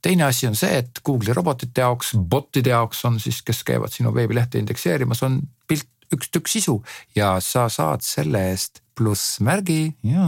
[0.01, 4.13] teine asi on see, et Google'i robotite jaoks, bot'ide jaoks on siis, kes käivad sinu
[4.13, 6.75] veebilehte indekseerimas, on pilt üks tükk sisu.
[7.15, 10.27] Ja sa saad selle eest plussmärgi ja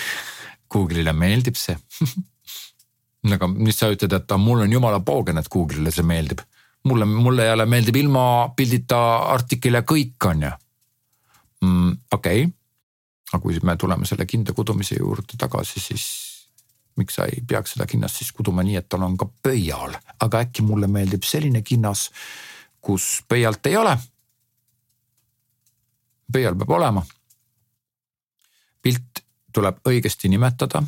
[0.72, 1.76] Google'ile meeldib see.
[3.36, 6.42] Aga mis sa ütled, et mul on jumala poogen, et Google'ile see meeldib?
[6.86, 8.22] Mulle, mulle jälle meeldib ilma
[8.54, 8.98] pildita
[9.32, 10.52] artiklile kõik, on ju
[11.64, 11.96] mm,.
[12.12, 12.54] okei okay.,
[13.32, 16.04] aga kui me tuleme selle kinda kudumise juurde tagasi, siis
[16.96, 20.44] miks sa ei peaks seda kinnast siis kuduma nii, et tal on ka pöial, aga
[20.46, 22.10] äkki mulle meeldib selline kinnas,
[22.80, 23.96] kus pöialt ei ole.
[26.32, 27.06] pöial peab olema.
[28.82, 30.82] pilt tuleb õigesti nimetada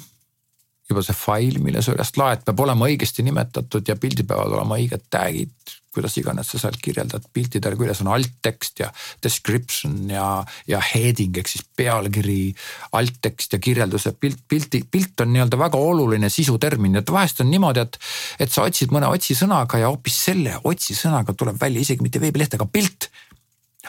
[0.89, 4.79] juba see fail, mille sa üles laed, peab olema õigesti nimetatud ja pildil peavad olema
[4.81, 8.89] õiged tag'id, kuidas iganes sa sealt kirjeldad, piltidel küljes on alt-tekst ja
[9.25, 10.27] description ja,
[10.71, 12.55] ja heading ehk siis pealkiri,
[12.99, 17.85] alt-tekst ja kirjelduse pilt, pilti, pilt on nii-öelda väga oluline sisutermin, et vahest on niimoodi,
[17.85, 18.01] et,
[18.47, 22.69] et sa otsid mõne otsisõnaga ja hoopis selle otsisõnaga tuleb välja isegi mitte veebileht, aga
[22.71, 23.11] pilt.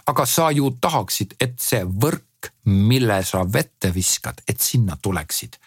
[0.06, 5.58] aga sa ju tahaksid, et see võrk, mille sa vette viskad, et sinna tuleksid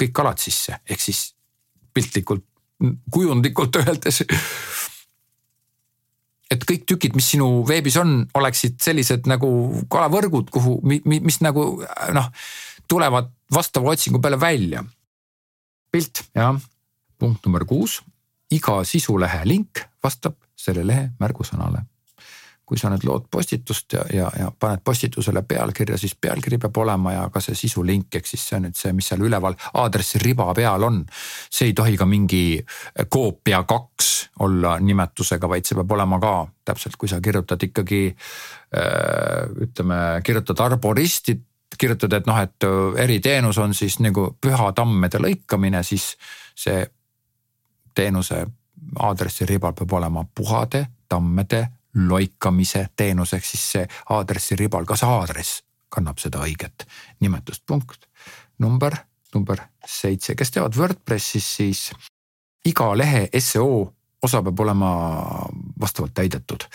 [0.00, 1.22] kõik kalad sisse, ehk siis
[1.94, 2.44] piltlikult,
[3.12, 4.22] kujundlikult öeldes.
[6.50, 9.50] et kõik tükid, mis sinu veebis on, oleksid sellised nagu
[9.92, 11.66] kalavõrgud, kuhu, mis nagu
[12.16, 12.32] noh,
[12.90, 14.84] tulevad vastava otsingu peale välja.
[15.90, 16.58] pilt, jah.
[17.18, 18.00] punkt number kuus,
[18.50, 21.89] iga sisulehe link vastab selle lehe märgusõnale
[22.70, 27.16] kui sa nüüd lood postitust ja, ja, ja paned postitusele pealkirja, siis pealkiri peab olema
[27.16, 30.46] ja ka see sisulink, ehk siis see on nüüd see, mis seal üleval aadressi riba
[30.54, 31.02] peal on.
[31.50, 32.60] see ei tohi ka mingi
[33.08, 34.10] koopia kaks
[34.46, 36.34] olla nimetusega, vaid see peab olema ka
[36.70, 41.46] täpselt, kui sa kirjutad ikkagi äh, ütleme, kirjutad arboristit
[41.80, 42.66] kirjutad, et noh, et
[42.98, 46.12] eriteenus on siis nagu pühatammede lõikamine, siis
[46.58, 46.82] see
[47.94, 48.44] teenuse
[48.98, 55.62] aadressi ribal peab olema puhade tammede loikamise teenus, ehk siis see aadressi ribal, kas aadress
[55.90, 56.86] kannab seda õiget
[57.20, 58.06] nimetust, punkt.
[58.58, 58.94] number,
[59.34, 61.90] number seitse, kes teavad Wordpressis, siis
[62.64, 64.90] iga lehe seo osa peab olema
[65.80, 66.66] vastavalt täidetud.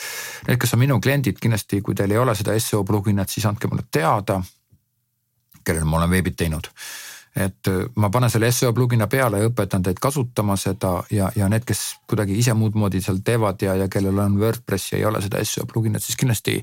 [0.48, 3.70] Need, kes on minu kliendid, kindlasti, kui teil ei ole seda seo pluginat, siis andke
[3.70, 4.42] mulle teada,
[5.64, 6.72] kellele ma olen veebid teinud
[7.36, 11.50] et äh, ma panen selle seo plugin'a peale ja õpetan teid kasutama seda ja, ja
[11.52, 15.06] need, kes kuidagi ise muud moodi seal teevad ja, ja kellel on WordPress ja ei
[15.06, 16.62] ole seda seo plugin'it, siis kindlasti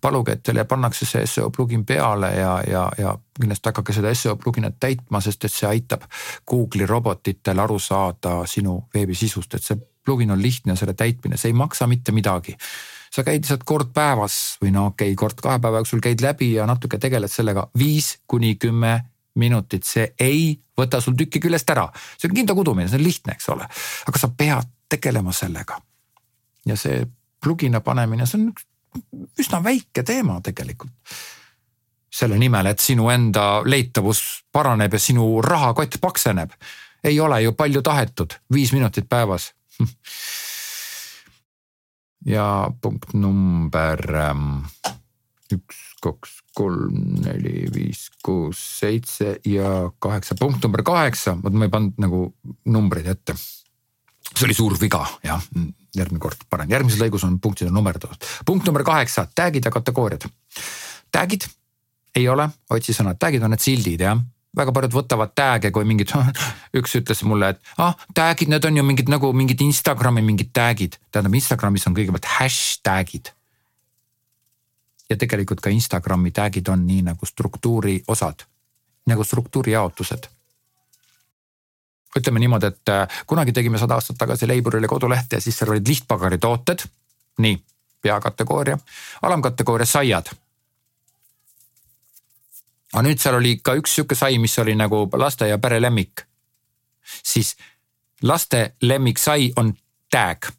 [0.00, 4.36] paluge, et teile pannakse see seo plugin peale ja, ja, ja kindlasti hakake seda seo
[4.38, 6.06] plugin'it täitma, sest et see aitab
[6.48, 11.58] Google'i robotitel aru saada sinu veebisisust, et see plugin on lihtne, selle täitmine, see ei
[11.58, 12.56] maksa mitte midagi.
[13.12, 16.54] Sa käid lihtsalt kord päevas või no okei okay,, kord kahe päeva jooksul käid läbi
[16.54, 18.94] ja natuke tegeled sellega viis kuni kümme
[19.34, 21.88] minutit, see ei võta sul tükki küljest ära.
[22.18, 23.68] see on kinda kudumine, see on lihtne, eks ole,
[24.08, 25.80] aga sa pead tegelema sellega.
[26.66, 27.06] ja see
[27.42, 28.66] plugina panemine, see on üks
[29.40, 30.92] üsna väike teema tegelikult.
[32.12, 36.50] selle nimel, et sinu enda leitavus paraneb ja sinu rahakott pakseneb.
[37.04, 39.52] ei ole ju palju tahetud, viis minutit päevas
[42.34, 44.64] ja punkt number ähm,
[45.52, 50.36] üks, kaks, kolm, neli, viis, kuus, seitse ja kaheksa.
[50.38, 52.24] punkt number kaheksa, vot ma ei pannud nagu
[52.64, 53.36] numbreid ette.
[54.32, 55.42] see oli suur viga, jah,
[55.96, 58.28] järgmine kord panen, järgmises lõigus on punktid on nummerdatud.
[58.46, 60.28] punkt number kaheksa, tag'id ja kategooriad.
[61.12, 61.48] Tag'id
[62.16, 64.20] ei ole otsisõnad, tag'id on need sildid jah
[64.56, 66.12] väga paljud võtavad tag'e kui mingid,
[66.78, 70.98] üks ütles mulle, et ah tag'id, need on ju mingid nagu mingid Instagrami mingid tag'id.
[71.10, 73.32] tähendab, Instagramis on kõigepealt hashtag'id
[75.12, 78.46] ja tegelikult ka Instagrami tag'id on nii nagu struktuuri osad,
[79.06, 80.28] nagu struktuuri jaotused.
[82.16, 85.88] ütleme niimoodi, et äh, kunagi tegime sada aastat tagasi Leiburile kodulehte ja siis seal olid
[85.88, 86.84] lihtpagaritooted.
[87.38, 87.62] nii,
[88.02, 88.78] peakategooria,
[89.22, 90.32] alamkategooria saiad.
[92.92, 96.26] aga nüüd seal oli ka üks sihuke sai, mis oli nagu laste ja pere lemmik.
[97.24, 97.56] siis
[98.22, 99.74] laste lemmiksai on
[100.10, 100.52] tag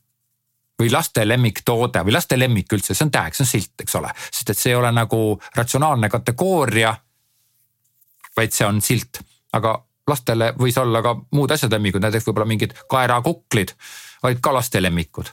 [0.79, 4.11] või laste lemmiktoode või laste lemmik üldse, see on tag, see on silt, eks ole,
[4.31, 6.95] sest et see ei ole nagu ratsionaalne kategooria.
[8.35, 9.21] vaid see on silt,
[9.53, 9.75] aga
[10.07, 13.75] lastele võis olla ka muud asjad lemmikud, näiteks võib-olla mingid kaerakuklid
[14.23, 15.29] olid ka laste lemmikud.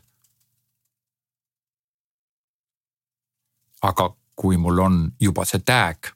[3.83, 6.11] aga kui mul on juba see tag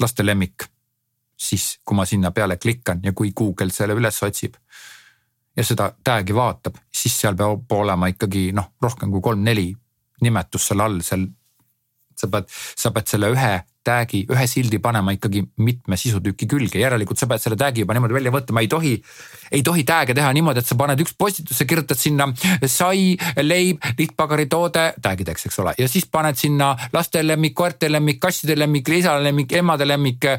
[0.00, 0.62] laste lemmik,
[1.36, 4.54] siis kui ma sinna peale klikkan ja kui Google selle üles otsib
[5.60, 9.68] ja seda tag'i vaatab, siis seal peab olema ikkagi noh, rohkem kui kolm-neli
[10.24, 11.28] nimetust seal all, seal.
[12.20, 13.52] sa pead, sa pead selle ühe
[13.90, 18.16] tag'i, ühe sildi panema ikkagi mitme sisutüki külge, järelikult sa pead selle tag'i juba niimoodi
[18.16, 18.94] välja võtma, ei tohi.
[19.50, 22.28] ei tohi tag'e teha niimoodi, et sa paned üks postitusse, kirjutad sinna
[22.70, 28.20] sai, leib, lihtpagaritoode, tag ideks, eks ole, ja siis paned sinna laste lemmik, koerte lemmik,
[28.22, 30.38] kasside lemmik, isade lemmik, emade lemmik äh,,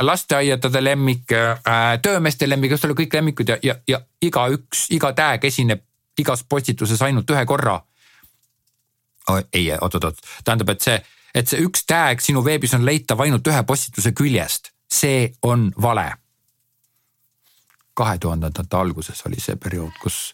[0.00, 5.44] lasteaiadade lemmik äh,, töömeeste lemmik, eks ole, kõik lemmikud ja, ja, ja igaüks, iga tag
[5.48, 5.86] esineb
[6.20, 7.78] igas postituses ainult ühe korra
[9.28, 9.40] oh,.
[9.52, 10.98] ei, oot-oot-oot, tähendab, et see
[11.34, 16.12] et see üks tag sinu veebis on leitav ainult ühe postituse küljest, see on vale.
[17.94, 20.32] kahe tuhandendate alguses oli see periood, kus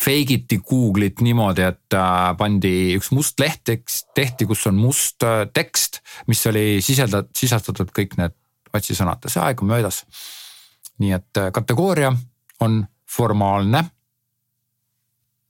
[0.00, 3.68] fake iti Google'it niimoodi, et äh, pandi üks must leht,
[4.14, 8.36] tehti, kus on must äh, tekst, mis oli sisaldatud, sisaldatud kõik need
[8.76, 10.04] otsisõnad, see aeg on möödas.
[10.98, 12.12] nii et äh, kategooria
[12.60, 13.82] on formaalne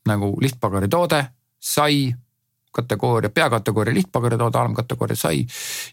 [0.06, 1.24] nagu lihtpagaritoode,
[1.58, 2.14] sai
[2.76, 5.44] kategooria, peakategooria lihtpaberitoode, alamkategooria sai.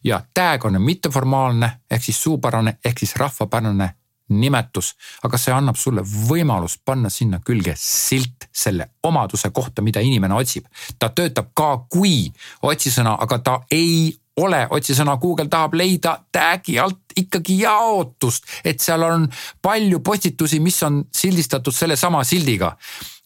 [0.04, 3.89] ja tag on mitteformaalne ehk siis suupärane ehk siis rahvapärane
[4.30, 4.93] nimetus,
[5.24, 10.65] aga see annab sulle võimalust panna sinna külge silt selle omaduse kohta, mida inimene otsib.
[11.00, 17.13] ta töötab ka kui otsisõna, aga ta ei ole otsisõna, Google tahab leida tag'i alt
[17.17, 19.28] ikkagi jaotust, et seal on
[19.62, 22.78] palju postitusi, mis on sildistatud sellesama sildiga.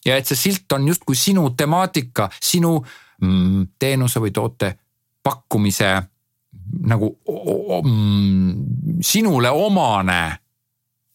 [0.06, 2.78] ja et see silt on justkui sinu temaatika, sinu
[3.78, 4.72] teenuse või toote
[5.22, 5.90] pakkumise
[6.86, 7.08] nagu
[7.84, 10.20] mm, sinule omane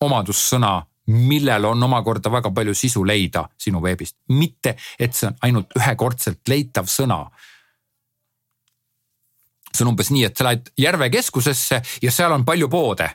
[0.03, 5.75] omadussõna, millel on omakorda väga palju sisu leida sinu veebist, mitte et see on ainult
[5.79, 7.25] ühekordselt leitav sõna.
[9.73, 13.09] see on umbes nii, et sa lähed järve keskusesse ja seal on palju poode.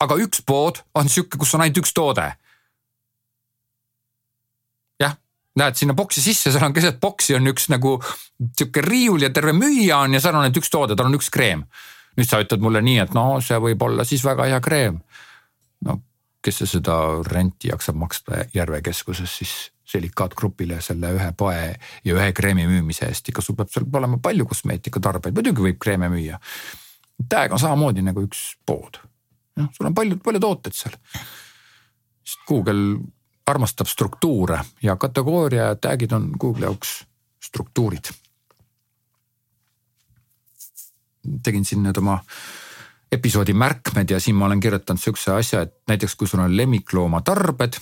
[0.00, 2.32] aga üks pood on sihuke, kus on ainult üks toode.
[5.00, 5.16] jah,
[5.58, 9.52] lähed sinna boksi sisse, seal on keset boksi on üks nagu sihuke riiul ja terve
[9.56, 11.66] müüja on ja seal on ainult üks toode, tal on üks kreem.
[12.16, 15.00] nüüd sa ütled mulle nii, et no see võib olla siis väga hea kreem.
[15.84, 16.00] no
[16.42, 16.96] kes see seda
[17.28, 19.54] renti jaksab maksta Järve keskuses siis
[19.92, 21.56] Selikaatgrupile selle ühe poe
[22.04, 26.08] ja ühe kreemi müümise eest, ikka sul peab seal olema palju kosmeetikatarbeid, muidugi võib kreeme
[26.08, 26.38] müüa.
[27.42, 28.96] On samamoodi nagu üks pood,
[29.60, 30.96] noh, sul on palju, palju tooteid seal.
[32.48, 33.02] Google
[33.46, 37.04] armastab struktuure ja kategooria ja tag'id on Google'i jaoks
[37.42, 38.12] struktuurid.
[41.42, 42.18] tegin siin nüüd oma
[43.12, 47.78] episoodi märkmed ja siin ma olen kirjutanud sihukese asja, et näiteks kui sul on lemmikloomatarbed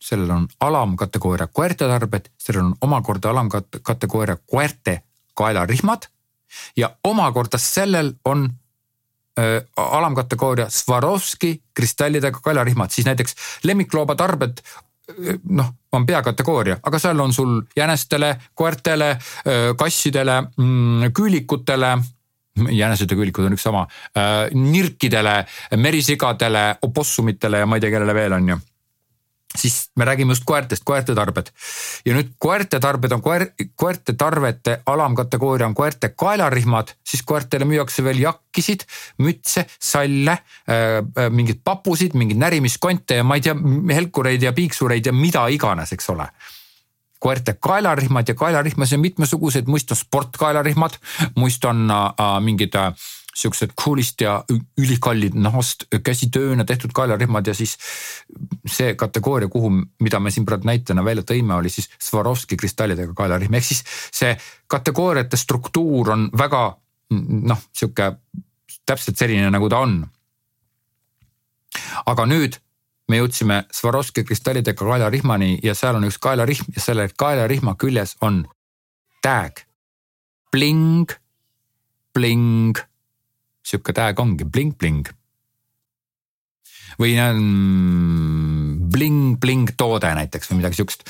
[0.00, 5.02] sellel on alamkategooria koerte tarbed, sellel on omakorda alamkategooria koerte
[5.34, 6.08] kaelarihmad
[6.76, 8.48] ja omakorda sellel on
[9.38, 13.34] äh, alamkategooria Swarovski kristallidega kaelarihmad, siis näiteks
[13.64, 14.62] lemmikloomatarbed
[15.50, 19.14] noh, on peakategooria, aga seal on sul jänestele, koertele,
[19.78, 21.96] kassidele, mm, küülikutele
[22.74, 23.84] jänesed ja küülikud on üks sama,
[24.54, 25.36] nirkidele,
[25.76, 28.58] merisigadele, opossumitele ja ma ei tea, kellele veel on ju
[29.56, 31.50] siis me räägime just koertest, koerte tarbed.
[32.06, 33.46] ja nüüd koerte tarbed on koer,
[33.76, 38.84] koerte tarvete alamkategooria on koerte kaelarihmad, siis koertele müüakse veel jakkisid,
[39.18, 43.56] mütse, salle äh,, äh mingeid papusid, mingeid närimiskonte ja ma ei tea,
[43.94, 46.28] helkureid ja piiksureid ja mida iganes, eks ole.
[47.18, 51.00] Koerte kaelarihmad ja kaelarihmas on mitmesuguseid, muist on sportkaelarihmad,
[51.36, 52.92] muist on äh, mingid äh,
[53.38, 54.38] siuksed cool'ist ja
[54.80, 57.76] ülikallid nahast käsitööna tehtud kaelarihmad ja siis
[58.66, 59.70] see kategooria, kuhu,
[60.02, 64.34] mida me siin praegu näitena välja tõime, oli siis Swarovski kristallidega kaelarihm, ehk siis see
[64.66, 66.62] kategooriate struktuur on väga
[67.10, 68.12] noh, sihuke
[68.86, 70.00] täpselt selline, nagu ta on.
[72.06, 72.58] aga nüüd
[73.08, 78.42] me jõudsime Swarovski kristallidega kaelarihmani ja seal on üks kaelarihm ja selle kaelarihma küljes on
[79.24, 79.64] tag,
[80.52, 81.12] bling,
[82.14, 82.80] bling
[83.68, 85.08] sihuke tag ongi bling-bling.
[86.98, 91.04] või mm, bling-bling toode näiteks või midagi sihukest.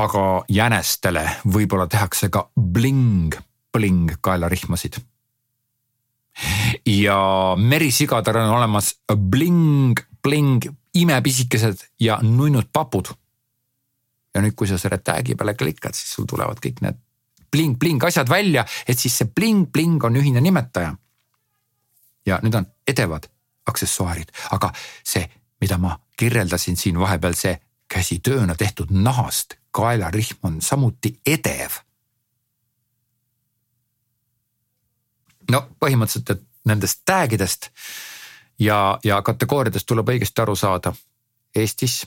[0.00, 4.98] aga jänestele võib-olla tehakse ka bling-bling kaelarihmasid.
[6.86, 7.18] ja
[7.56, 13.12] merisigadel on olemas bling-bling imepisikesed ja nunnud papud.
[14.34, 16.98] ja nüüd, kui sa selle tag'i peale klikad, siis sul tulevad kõik need
[17.54, 20.96] bling-bling asjad välja, et siis see bling-bling on ühine nimetaja
[22.26, 23.28] ja need on edevad
[23.66, 24.72] aksessuaarid, aga
[25.04, 27.56] see, mida ma kirjeldasin siin vahepeal, see
[27.88, 31.80] käsitööna tehtud nahast kaelarihm on samuti edev.
[35.50, 37.68] no põhimõtteliselt, et nendest tag idest
[38.58, 40.94] ja, ja kategooriadest tuleb õigesti aru saada.
[41.56, 42.06] Eestis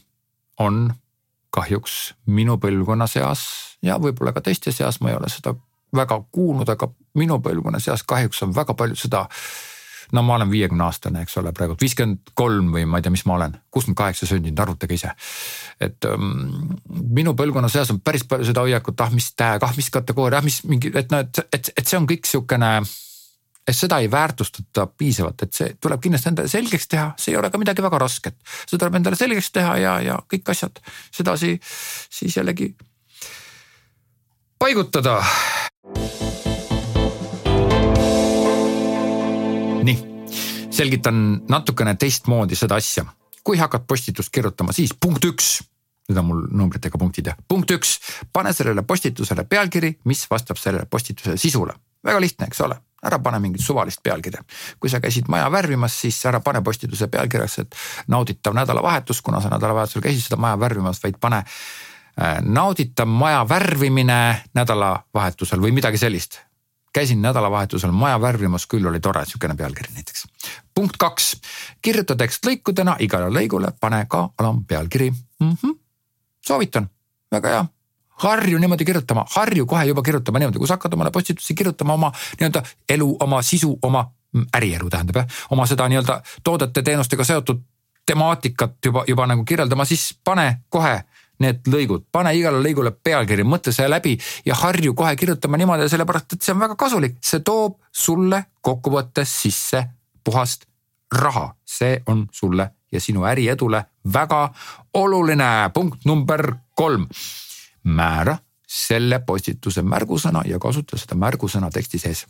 [0.60, 0.90] on
[1.54, 3.44] kahjuks minu põlvkonna seas
[3.86, 5.54] ja võib-olla ka teiste seas, ma ei ole seda
[5.96, 9.77] väga kuulnud, aga minu põlvkonna seas kahjuks on väga palju seda äh,
[10.12, 13.26] no ma olen viiekümne aastane, eks ole, praegu viiskümmend kolm või ma ei tea, mis
[13.28, 15.12] ma olen, kuuskümmend kaheksa sündinud, arvutage ise.
[15.84, 19.90] et um, minu põlvkonna seas on päris palju seda hoiakut, ah mis tag, ah mis
[19.94, 22.72] kategooria, ah mis mingi, et noh, et, et, et see on kõik sihukene
[23.68, 27.52] et seda ei väärtustata piisavalt, et see tuleb kindlasti endale selgeks teha, see ei ole
[27.52, 28.38] ka midagi väga rasket.
[28.64, 30.80] see tuleb endale selgeks teha ja, ja kõik asjad
[31.12, 32.72] sedasi siis jällegi
[34.60, 35.20] paigutada
[40.78, 43.06] selgitan natukene teistmoodi seda asja.
[43.48, 45.62] kui hakkad postitust kirjutama, siis punkt üks,
[46.10, 47.94] need on mul numbritega punktid jah, punkt üks,
[48.36, 51.74] pane sellele postitusele pealkiri, mis vastab sellele postituse sisule.
[52.04, 52.76] väga lihtne, eks ole,
[53.08, 54.44] ära pane mingit suvalist pealkirja.
[54.80, 57.76] kui sa käisid maja värvimas, siis ära pane postituse pealkirjaks, et
[58.08, 64.20] nauditav nädalavahetus, kuna sa nädalavahetusel käisid seda maja värvimas, vaid pane äh, nauditav maja värvimine
[64.54, 66.42] nädalavahetusel või midagi sellist
[66.94, 70.28] käisin nädalavahetusel maja värvimas, küll oli tore, sihukene pealkiri näiteks.
[70.76, 71.42] punkt kaks,
[71.82, 75.58] kirjuta tekst lõikudena, igale lõigule pane ka alampealkiri mm.
[75.64, 75.80] -hmm.
[76.48, 76.90] soovitan,
[77.32, 77.66] väga hea
[78.18, 82.12] harju niimoodi kirjutama, harju kohe juba kirjutama niimoodi, kui sa hakkad omale postitusi kirjutama oma
[82.40, 87.62] nii-öelda elu, oma sisu, oma mm, ärielu tähendab jah, oma seda nii-öelda toodete, teenustega seotud
[88.06, 91.04] temaatikat juba, juba nagu kirjeldama, siis pane kohe
[91.44, 94.16] need lõigud, pane igale lõigule pealkiri, mõtle see läbi
[94.46, 99.36] ja harju kohe kirjutama niimoodi, sellepärast et see on väga kasulik, see toob sulle kokkuvõttes
[99.44, 99.84] sisse
[100.24, 100.66] puhast
[101.14, 103.84] raha, see on sulle ja sinu äriedule
[104.14, 104.54] väga
[104.94, 105.70] oluline.
[105.74, 107.08] punkt number kolm,
[107.84, 112.26] määra selle postituse märgusõna ja kasuta seda märgusõna teksti sees.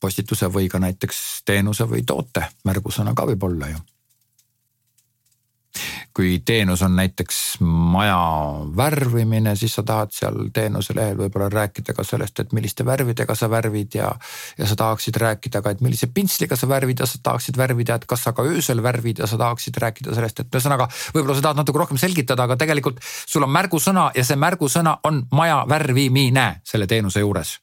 [0.00, 3.78] postituse või ka näiteks teenuse või toote märgusõna ka võib olla ju
[6.14, 8.18] kui teenus on näiteks maja
[8.76, 13.48] värvimine, siis sa tahad seal teenuse lehel võib-olla rääkida ka sellest, et milliste värvidega sa
[13.50, 14.12] värvid ja.
[14.58, 18.06] ja sa tahaksid rääkida ka, et millise pintsliga sa värvid ja sa tahaksid värvida, et
[18.06, 20.88] kas sa ka öösel värvid ja sa tahaksid rääkida sellest, et ühesõnaga.
[21.16, 25.24] võib-olla sa tahad natuke rohkem selgitada, aga tegelikult sul on märgusõna ja see märgusõna on
[25.34, 27.58] maja värvimine selle teenuse juures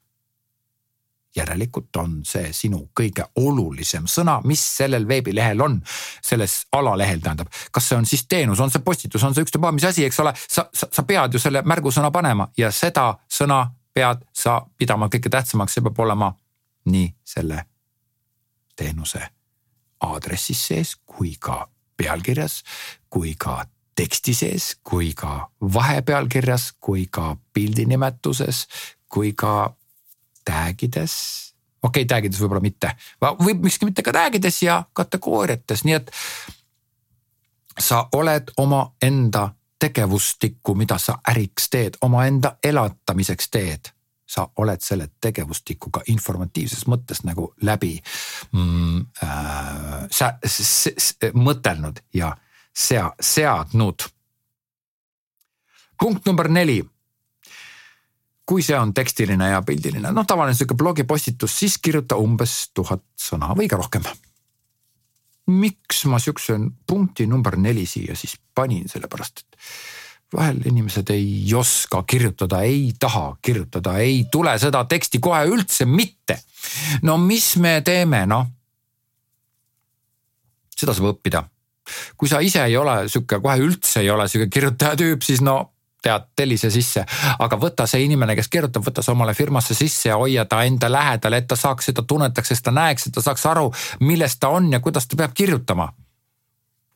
[1.35, 5.79] järelikult on see sinu kõige olulisem sõna, mis sellel veebilehel on,
[6.23, 7.47] selles alalehel tähendab.
[7.71, 10.33] kas see on siis teenus, on see postitus, on see ükstapuha mis asi, eks ole,
[10.47, 15.29] sa, sa, sa pead ju selle märgusõna panema ja seda sõna pead sa pidama kõige
[15.29, 16.33] tähtsamaks, see peab olema
[16.91, 17.65] nii selle
[18.75, 19.21] teenuse
[20.01, 21.67] aadressis sees kui ka
[21.97, 22.63] pealkirjas,
[23.09, 23.61] kui ka
[23.95, 28.65] teksti sees, kui ka vahepealkirjas, kui ka pildi nimetuses,
[29.11, 29.75] kui ka
[30.51, 31.15] tag ides,
[31.81, 32.91] okei okay,, tag ides võib-olla mitte,
[33.39, 36.11] võib miski mitte ka tag ides ja kategooriates, nii et
[37.79, 39.49] sa oled omaenda
[39.81, 43.91] tegevustikku, mida sa äriks teed, omaenda elatamiseks teed.
[44.31, 47.97] Sa oled selle tegevustikuga informatiivses mõttes nagu läbi
[48.55, 50.29] mm, äh, sa,
[51.33, 52.29] mõtelnud ja
[52.71, 54.07] sea, seadnud.
[55.99, 56.79] punkt number neli
[58.51, 63.53] kui see on tekstiline ja pildiline, noh tavaline sihuke blogipostitus, siis kirjuta umbes tuhat sõna
[63.55, 64.03] või ka rohkem.
[65.51, 69.57] miks ma sihukese punkti number neli siia siis panin, sellepärast et
[70.33, 76.39] vahel inimesed ei oska kirjutada, ei taha kirjutada, ei tule seda teksti kohe üldse mitte.
[77.01, 78.47] no mis me teeme, noh.
[80.75, 81.43] seda saab õppida.
[82.17, 85.70] kui sa ise ei ole sihuke, kohe üldse ei ole sihuke kirjutaja tüüp, siis no
[86.01, 87.03] tead, telli see sisse.
[87.39, 90.89] aga võta see inimene, kes kirjutab, võta see omale firmasse sisse ja hoia ta enda
[90.91, 94.49] lähedal, et ta saaks seda tunnetaks, et ta näeks, et ta saaks aru, milles ta
[94.49, 95.91] on ja kuidas ta peab kirjutama.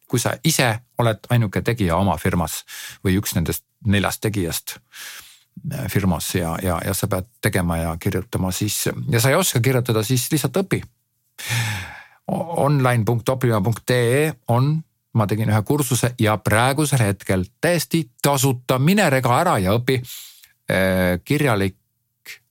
[0.06, 0.68] kui sa ise
[1.02, 2.60] oled ainuke tegija oma firmas
[3.04, 4.76] või üks nendest neljast tegijast
[5.74, 9.60] äh, firmas ja, ja, ja sa pead tegema ja kirjutama, siis ja sa ei oska
[9.60, 10.84] kirjutada, siis lihtsalt õpi.
[12.28, 14.84] Online.optima.ee on
[15.16, 20.02] ma tegin ühe kursuse ja praegusel hetkel täiesti tasuta, mine rega ära ja õpi.
[20.66, 21.78] Äh, kirjalik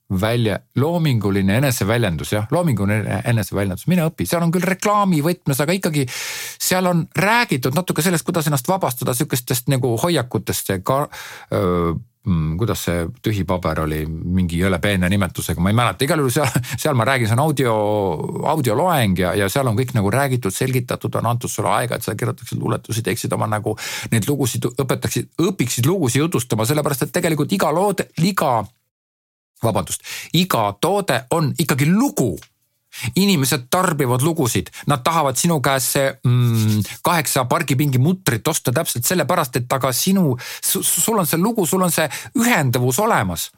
[0.09, 6.05] välja, loominguline eneseväljendus jah, loominguline eneseväljendus, mine õpi, seal on küll reklaami võtmes, aga ikkagi
[6.11, 11.07] seal on räägitud natuke sellest, kuidas ennast vabastada sihukestest nagu hoiakutest, ka
[11.53, 11.95] öö,
[12.25, 16.33] mm, kuidas see tühi paber oli mingi jõle peene nimetusega, ma ei mäleta, igal juhul
[16.33, 16.49] seal,
[16.81, 17.75] seal ma räägin, see on audio,
[18.53, 22.15] audioloeng ja, ja seal on kõik nagu räägitud, selgitatud, on antud sulle aega, et sa
[22.17, 23.75] kirjutaksid luuletusi, teeksid oma nagu
[24.13, 28.59] neid lugusid, õpetaksid, õpiksid lugusid jutustama, sellepärast et tegelikult iga loode, iga,
[29.63, 30.03] vabandust,
[30.33, 32.35] iga toode on ikkagi lugu
[33.19, 39.59] inimesed tarbivad lugusid, nad tahavad sinu käest see mm, kaheksa pargipingi mutrit osta täpselt sellepärast,
[39.59, 42.07] et aga sinu, sul on see lugu, sul on see
[42.39, 43.49] ühendavus olemas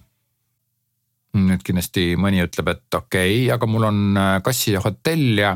[1.37, 5.51] nüüd kindlasti mõni ütleb, et okei okay,, aga mul on äh, kassi ja hotell ja,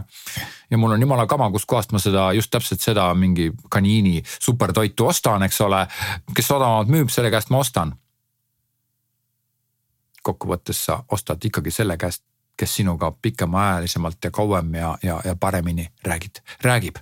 [0.70, 5.48] ja mul on jumala kama, kuskohast ma seda just täpselt seda mingi kaniini supertoitu ostan,
[5.48, 5.86] eks ole.
[6.36, 7.96] kes odavamalt müüb, selle käest ma ostan.
[10.24, 12.24] Kokkuvõttes sa ostad ikkagi selle käest,
[12.58, 17.00] kes sinuga pikemaajalisemalt ja kauem ja, ja, ja paremini räägid, räägib.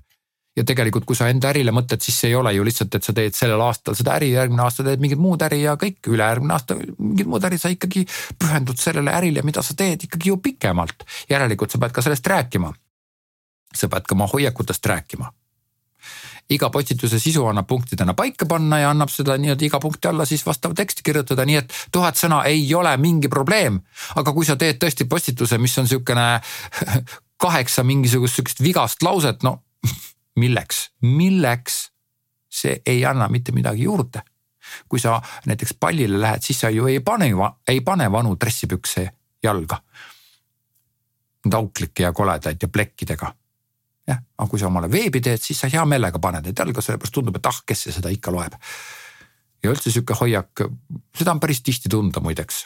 [0.56, 3.14] ja tegelikult, kui sa enda ärile mõtled, siis see ei ole ju lihtsalt, et sa
[3.16, 6.78] teed sellel aastal seda äri, järgmine aasta teed mingit muud äri ja kõik, ülejärgmine aasta
[6.98, 8.06] mingit muud äri, sa ikkagi
[8.40, 11.04] pühendud sellele ärile, mida sa teed ikkagi ju pikemalt.
[11.30, 12.74] järelikult sa pead ka sellest rääkima.
[13.76, 15.32] sa pead ka oma hoiakutest rääkima
[16.50, 20.46] iga postituse sisu annab punktidena paika panna ja annab seda nii-öelda iga punkti alla siis
[20.46, 23.80] vastav tekst kirjutada, nii et tuhat sõna ei ole mingi probleem.
[24.16, 26.28] aga kui sa teed tõesti postituse, mis on sihukene
[27.44, 29.62] kaheksa mingisugust sihukest vigast lauset, no
[30.42, 31.90] milleks, milleks?
[32.50, 34.22] see ei anna mitte midagi juurde.
[34.90, 37.30] kui sa näiteks pallile lähed, siis sa ju ei pane,
[37.68, 39.10] ei pane vanu dressipükse
[39.44, 39.82] jalga.
[41.54, 43.34] auklikke ja koledaid ja plekkidega
[44.10, 47.16] jah, aga kui sa omale veebi teed, siis sa hea meelega paned neid jalga, sellepärast
[47.16, 48.58] tundub, et ah, kes see seda ikka loeb.
[49.64, 50.66] ja üldse sihuke hoiak,
[51.18, 52.66] seda on päris tihti tunda muideks.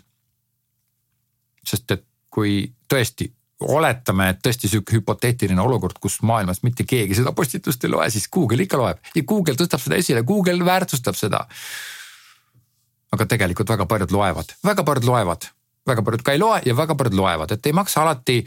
[1.64, 3.30] sest et kui tõesti
[3.64, 8.28] oletame, et tõesti sihuke hüpoteetiline olukord, kus maailmas mitte keegi seda postitust ei loe, siis
[8.34, 11.46] Google ikka loeb ja Google tõstab seda esile, Google väärtustab seda.
[13.14, 15.46] aga tegelikult väga paljud loevad, väga paljud loevad,
[15.88, 18.40] väga paljud ka ei loe ja väga paljud loevad, et ei maksa alati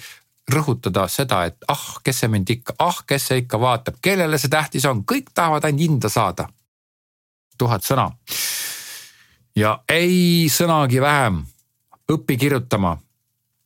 [0.52, 4.52] rõhutada seda, et ah, kes see mind ikka, ah, kes see ikka vaatab, kellele see
[4.52, 6.48] tähtis on, kõik tahavad ainult hinda saada.
[7.58, 8.10] tuhat sõna.
[9.56, 11.44] ja ei sõnagi vähem,
[12.12, 12.96] õpi kirjutama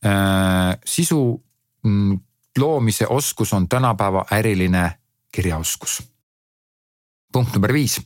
[0.04, 0.78] äh,.
[0.84, 1.42] sisu
[1.82, 2.20] mm,
[2.58, 4.98] loomise oskus on tänapäeva äriline
[5.32, 6.02] kirjaoskus.
[7.32, 8.00] punkt number viis,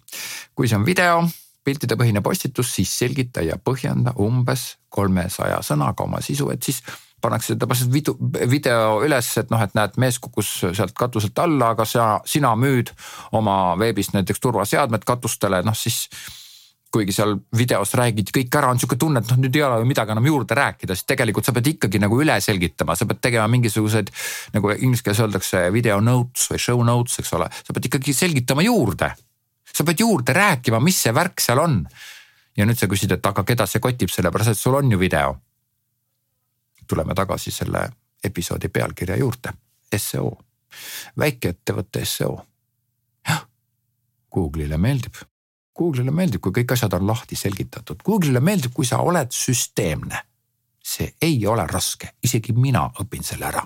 [0.54, 1.28] kui see on video,
[1.64, 6.82] piltidepõhine postitus, siis selgita ja põhjenda umbes kolmesaja sõnaga oma sisu, et siis
[7.24, 8.14] pannakse täpselt video,
[8.50, 12.92] video üles, et noh, et näed, mees kukkus sealt katuselt alla, aga sa, sina müüd
[13.34, 16.04] oma veebist näiteks turvaseadmed katustele, noh siis
[16.94, 19.88] kuigi seal videos räägid kõik ära, on sihuke tunne, et noh, nüüd ei ole ju
[19.90, 23.48] midagi enam juurde rääkida, siis tegelikult sa pead ikkagi nagu üle selgitama, sa pead tegema
[23.50, 24.12] mingisuguseid
[24.54, 28.66] nagu inglise keeles öeldakse video notes või show notes, eks ole, sa pead ikkagi selgitama
[28.66, 29.14] juurde.
[29.74, 31.80] sa pead juurde rääkima, mis see värk seal on.
[32.56, 35.34] ja nüüd sa küsid, et aga keda see kotib, sellepärast et sul on ju video.
[36.86, 37.88] Tuleme tagasi selle
[38.24, 39.52] episoodi pealkirja juurde,
[39.96, 40.32] seo,
[41.18, 42.34] väikeettevõtte seo.
[43.28, 43.46] jah,
[44.34, 45.22] Google'ile meeldib
[45.78, 50.20] Google'ile meeldib, kui kõik asjad on lahti selgitatud, Google'ile meeldib, kui sa oled süsteemne.
[50.84, 53.62] See ei ole raske, isegi mina õpin selle ära.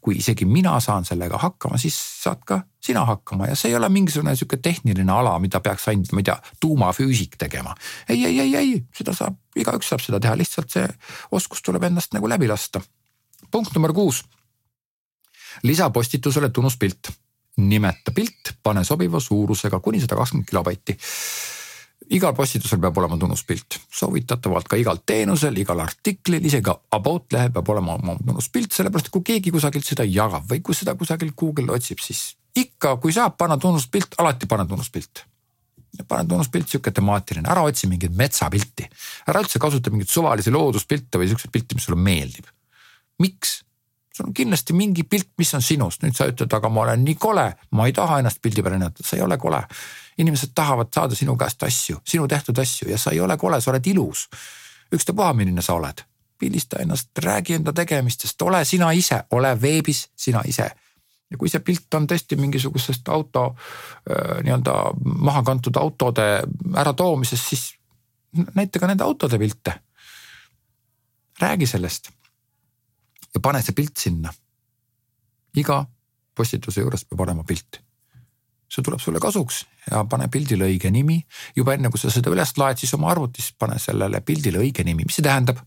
[0.00, 3.88] kui isegi mina saan sellega hakkama, siis saad ka sina hakkama ja see ei ole
[3.92, 7.74] mingisugune sihuke tehniline ala, mida peaks ainult, ma ei tea, tuumafüüsik tegema.
[8.08, 10.86] ei, ei, ei, ei, seda saab, igaüks saab seda teha, lihtsalt see
[11.36, 12.80] oskus tuleb endast nagu läbi lasta.
[13.50, 14.24] punkt number kuus.
[15.62, 17.12] lisa postitusele tunnuspilt
[17.56, 20.96] nimeta pilt, pane sobiva suurusega kuni sada kakskümmend kilobaiti
[22.10, 27.70] igal postitusel peab olema tunnuspilt, soovitatavalt ka igal teenusel, igal artiklil, isegi about lehel peab
[27.74, 31.70] olema oma tunnuspilt, sellepärast et kui keegi kusagilt seda jagab või kui seda kusagilt Google
[31.76, 35.26] otsib, siis ikka, kui saab panna tunnuspilt, alati pane tunnuspilt.
[36.08, 38.86] pane tunnuspilt sihuke temaatiline, ära otsi mingit metsapilti,
[39.28, 42.46] ära üldse kasuta mingeid suvalisi looduspilte või siukseid pilte, mis sulle meeldib.
[43.18, 43.60] miks?
[44.20, 47.16] Sul on kindlasti mingi pilt, mis on sinust, nüüd sa ütled, aga ma olen nii
[47.20, 47.46] kole,
[47.76, 49.62] ma ei taha ennast pildi peale näidata, sa ei ole kole.
[50.18, 53.70] inimesed tahavad saada sinu käest asju, sinu tehtud asju ja sa ei ole kole, sa
[53.70, 54.28] oled ilus.
[54.92, 56.04] ükstapuha, milline sa oled,
[56.38, 60.70] pildista ennast, räägi enda tegemistest, ole sina ise, ole veebis sina ise
[61.30, 66.42] ja kui see pilt on tõesti mingisugusest auto äh, nii-öelda maha kantud autode
[66.76, 67.74] äratoomisest, siis
[68.54, 69.80] näita ka nende autode pilte.
[71.40, 72.10] räägi sellest
[73.34, 74.32] ja pane see pilt sinna.
[75.56, 75.84] iga
[76.36, 77.80] postituse juures peab olema pilt.
[78.70, 81.20] see tuleb sulle kasuks ja pane pildile õige nimi.
[81.56, 85.06] juba enne kui sa seda üles laed, siis oma arvutis pane sellele pildile õige nimi,
[85.06, 85.62] mis see tähendab?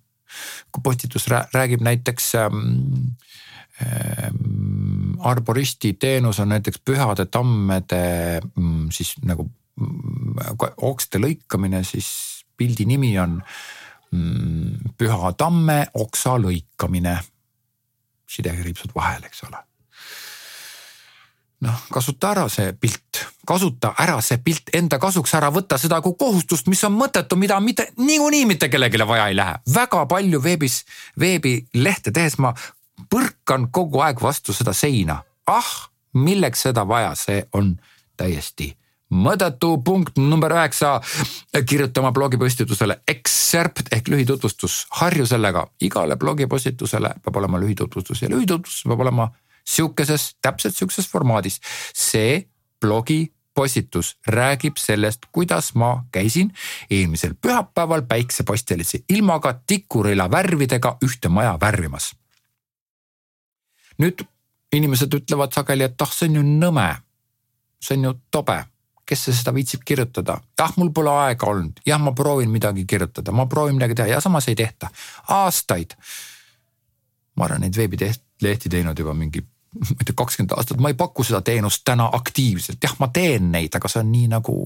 [0.72, 2.62] kui postitus räägib näiteks ähm,
[3.86, 10.58] ähm, arboristi teenus on näiteks pühade tammede mm, siis nagu mm,
[10.90, 12.10] okste lõikamine, siis
[12.58, 13.38] pildi nimi on
[14.12, 17.18] mm, Püha tamme oksa lõikamine
[18.36, 19.62] sidekriipsud vahel, eks ole.
[21.64, 26.18] noh, kasuta ära see pilt, kasuta ära see pilt enda kasuks, ära võta seda kui
[26.20, 29.56] kohustust, mis on mõttetu, mida mitte niikuinii mitte kellelegi vaja ei lähe.
[29.74, 30.84] väga palju veebis,
[31.20, 32.54] veebilehte tehes ma
[33.10, 35.24] põrkan kogu aeg vastu seda seina.
[35.48, 35.74] ah,
[36.14, 37.78] milleks seda vaja, see on
[38.18, 38.74] täiesti
[39.14, 41.02] mõttetu punkt number üheksa.
[41.66, 48.84] kirjuta oma blogipostitusele excerpt ehk lühitutvustus, harju sellega, igale blogipostitusele peab olema lühitutvustus ja lühitutvustus
[48.90, 49.30] peab olema
[49.66, 51.60] sihukeses, täpselt sihukeses formaadis.
[51.94, 52.50] see
[52.82, 56.54] blogi postitus räägib sellest, kuidas ma käisin
[56.90, 62.16] eelmisel pühapäeval päiksepastelise ilmaga tikurila värvidega ühte maja värvimas.
[63.98, 64.26] nüüd
[64.74, 66.96] inimesed ütlevad sageli, et ah, see on ju nõme.
[67.80, 68.73] see on ju tobe
[69.06, 70.38] kes seda viitsib kirjutada.
[70.60, 74.22] jah, mul pole aega olnud, jah, ma proovin midagi kirjutada, ma proovin midagi teha ja
[74.22, 74.90] samas ei tehta.
[75.28, 75.96] aastaid.
[77.36, 81.24] ma olen neid veebilehti teinud juba mingi, ma ei tea, kakskümmend aastat, ma ei paku
[81.24, 84.58] seda teenust täna aktiivselt, jah, ma teen neid, aga see on nii nagu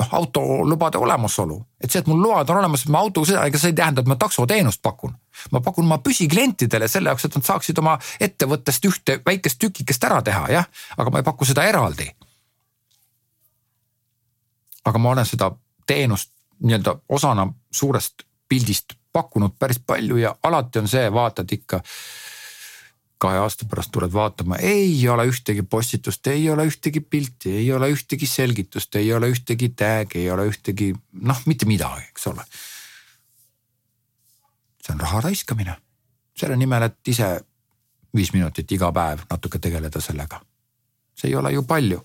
[0.00, 3.76] noh, autolubade olemasolu, et see, et mul load on olemas, ma sõidan, ega see ei
[3.76, 5.14] tähenda, et ma taksoteenust pakun.
[5.52, 10.22] ma pakun oma püsiklientidele selle jaoks, et nad saaksid oma ettevõttest ühte väikest tükikest ära
[10.22, 10.66] teha, jah,
[10.96, 12.10] aga ma ei paku seda eraldi
[14.84, 15.50] aga ma olen seda
[15.86, 21.80] teenust nii-öelda osana suurest pildist pakkunud päris palju ja alati on see, vaatad ikka
[23.20, 27.90] kahe aasta pärast tuled vaatama, ei ole ühtegi postitust, ei ole ühtegi pilti, ei ole
[27.92, 32.46] ühtegi selgitust, ei ole ühtegi tag'i, ei ole ühtegi noh, mitte midagi, eks ole.
[34.80, 35.74] see on raha raiskamine,
[36.36, 37.28] selle nimel, et ise
[38.16, 40.40] viis minutit iga päev natuke tegeleda sellega.
[41.14, 42.00] see ei ole ju palju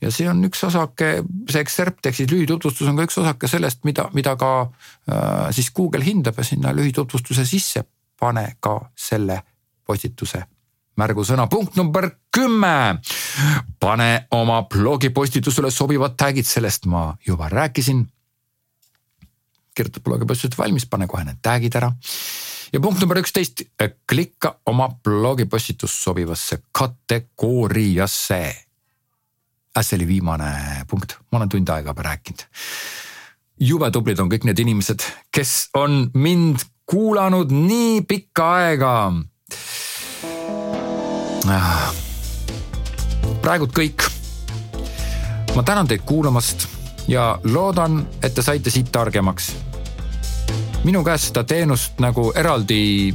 [0.00, 1.10] ja see on üks osake,
[1.50, 5.70] see excerpt ehk siis lühitutvustus on ka üks osake sellest, mida, mida ka äh, siis
[5.74, 7.84] Google hindab ja sinna lühitutvustuse sisse
[8.20, 9.42] pane ka selle
[9.86, 10.44] postituse
[10.96, 11.46] märgusõna.
[11.50, 13.00] punkt number kümme.
[13.80, 18.06] pane oma blogipostitusele sobivad tag'id, sellest ma juba rääkisin.
[19.74, 21.92] kirjutad blogipostitused valmis, pane kohe need tag'id ära.
[22.72, 23.62] ja punkt number üksteist,
[24.06, 28.63] klikka oma blogipostitus sobivasse kategooriasse.
[29.82, 32.46] See oli viimane punkt, ma olen tund aega juba rääkinud.
[33.60, 35.02] jube tublid on kõik need inimesed,
[35.34, 39.12] kes on mind kuulanud nii pikka aega.
[41.48, 41.92] Ah.
[43.42, 44.06] praegult kõik.
[45.54, 46.68] ma tänan teid kuulamast
[47.08, 49.52] ja loodan, et te saite siit targemaks.
[50.84, 53.14] minu käest seda teenust nagu eraldi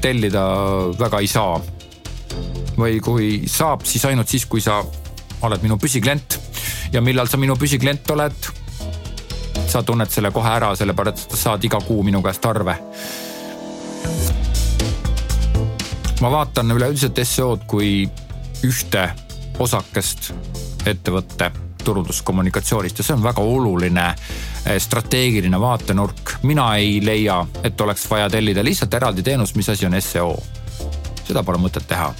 [0.00, 0.44] tellida
[0.98, 1.60] väga ei saa.
[2.76, 4.84] või kui saab, siis ainult siis, kui sa
[5.42, 6.38] oled minu püsiklient
[6.92, 8.48] ja millal sa minu püsiklient oled,
[9.66, 12.78] sa tunned selle kohe ära, sellepärast sa saad iga kuu minu käest arve.
[16.20, 18.08] ma vaatan üleüldiselt SEO-d kui
[18.64, 19.10] ühte
[19.60, 20.32] osakest
[20.88, 21.50] ettevõtte
[21.84, 26.38] turunduskommunikatsioonist ja see on väga oluline eh, strateegiline vaatenurk.
[26.42, 30.36] mina ei leia, et oleks vaja tellida lihtsalt eraldi teenust, mis asi on seo.
[31.26, 32.14] seda pole mõtet teha.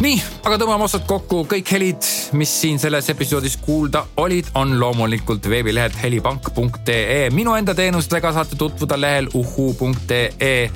[0.00, 0.16] Nii,
[0.48, 5.98] aga tõmbame otsad kokku, kõik helid, mis siin selles episoodis kuulda olid, on loomulikult veebilehelt
[6.02, 7.28] helipank.ee.
[7.36, 10.70] minu enda teenustega saate tutvuda lehel uhu.ee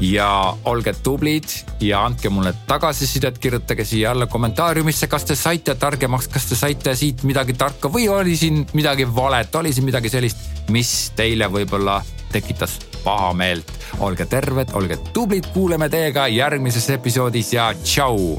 [0.00, 1.44] ja olge tublid
[1.80, 6.94] ja andke mulle tagasisidet, kirjutage siia alla kommentaariumisse, kas te saite targemaks, kas te saite
[6.96, 12.00] siit midagi tarka või oli siin midagi valet, oli siin midagi sellist, mis teile võib-olla
[12.32, 13.72] tekitas pahameelt.
[13.98, 18.38] olge terved, olge tublid, kuuleme teiega järgmises episoodis ja tšau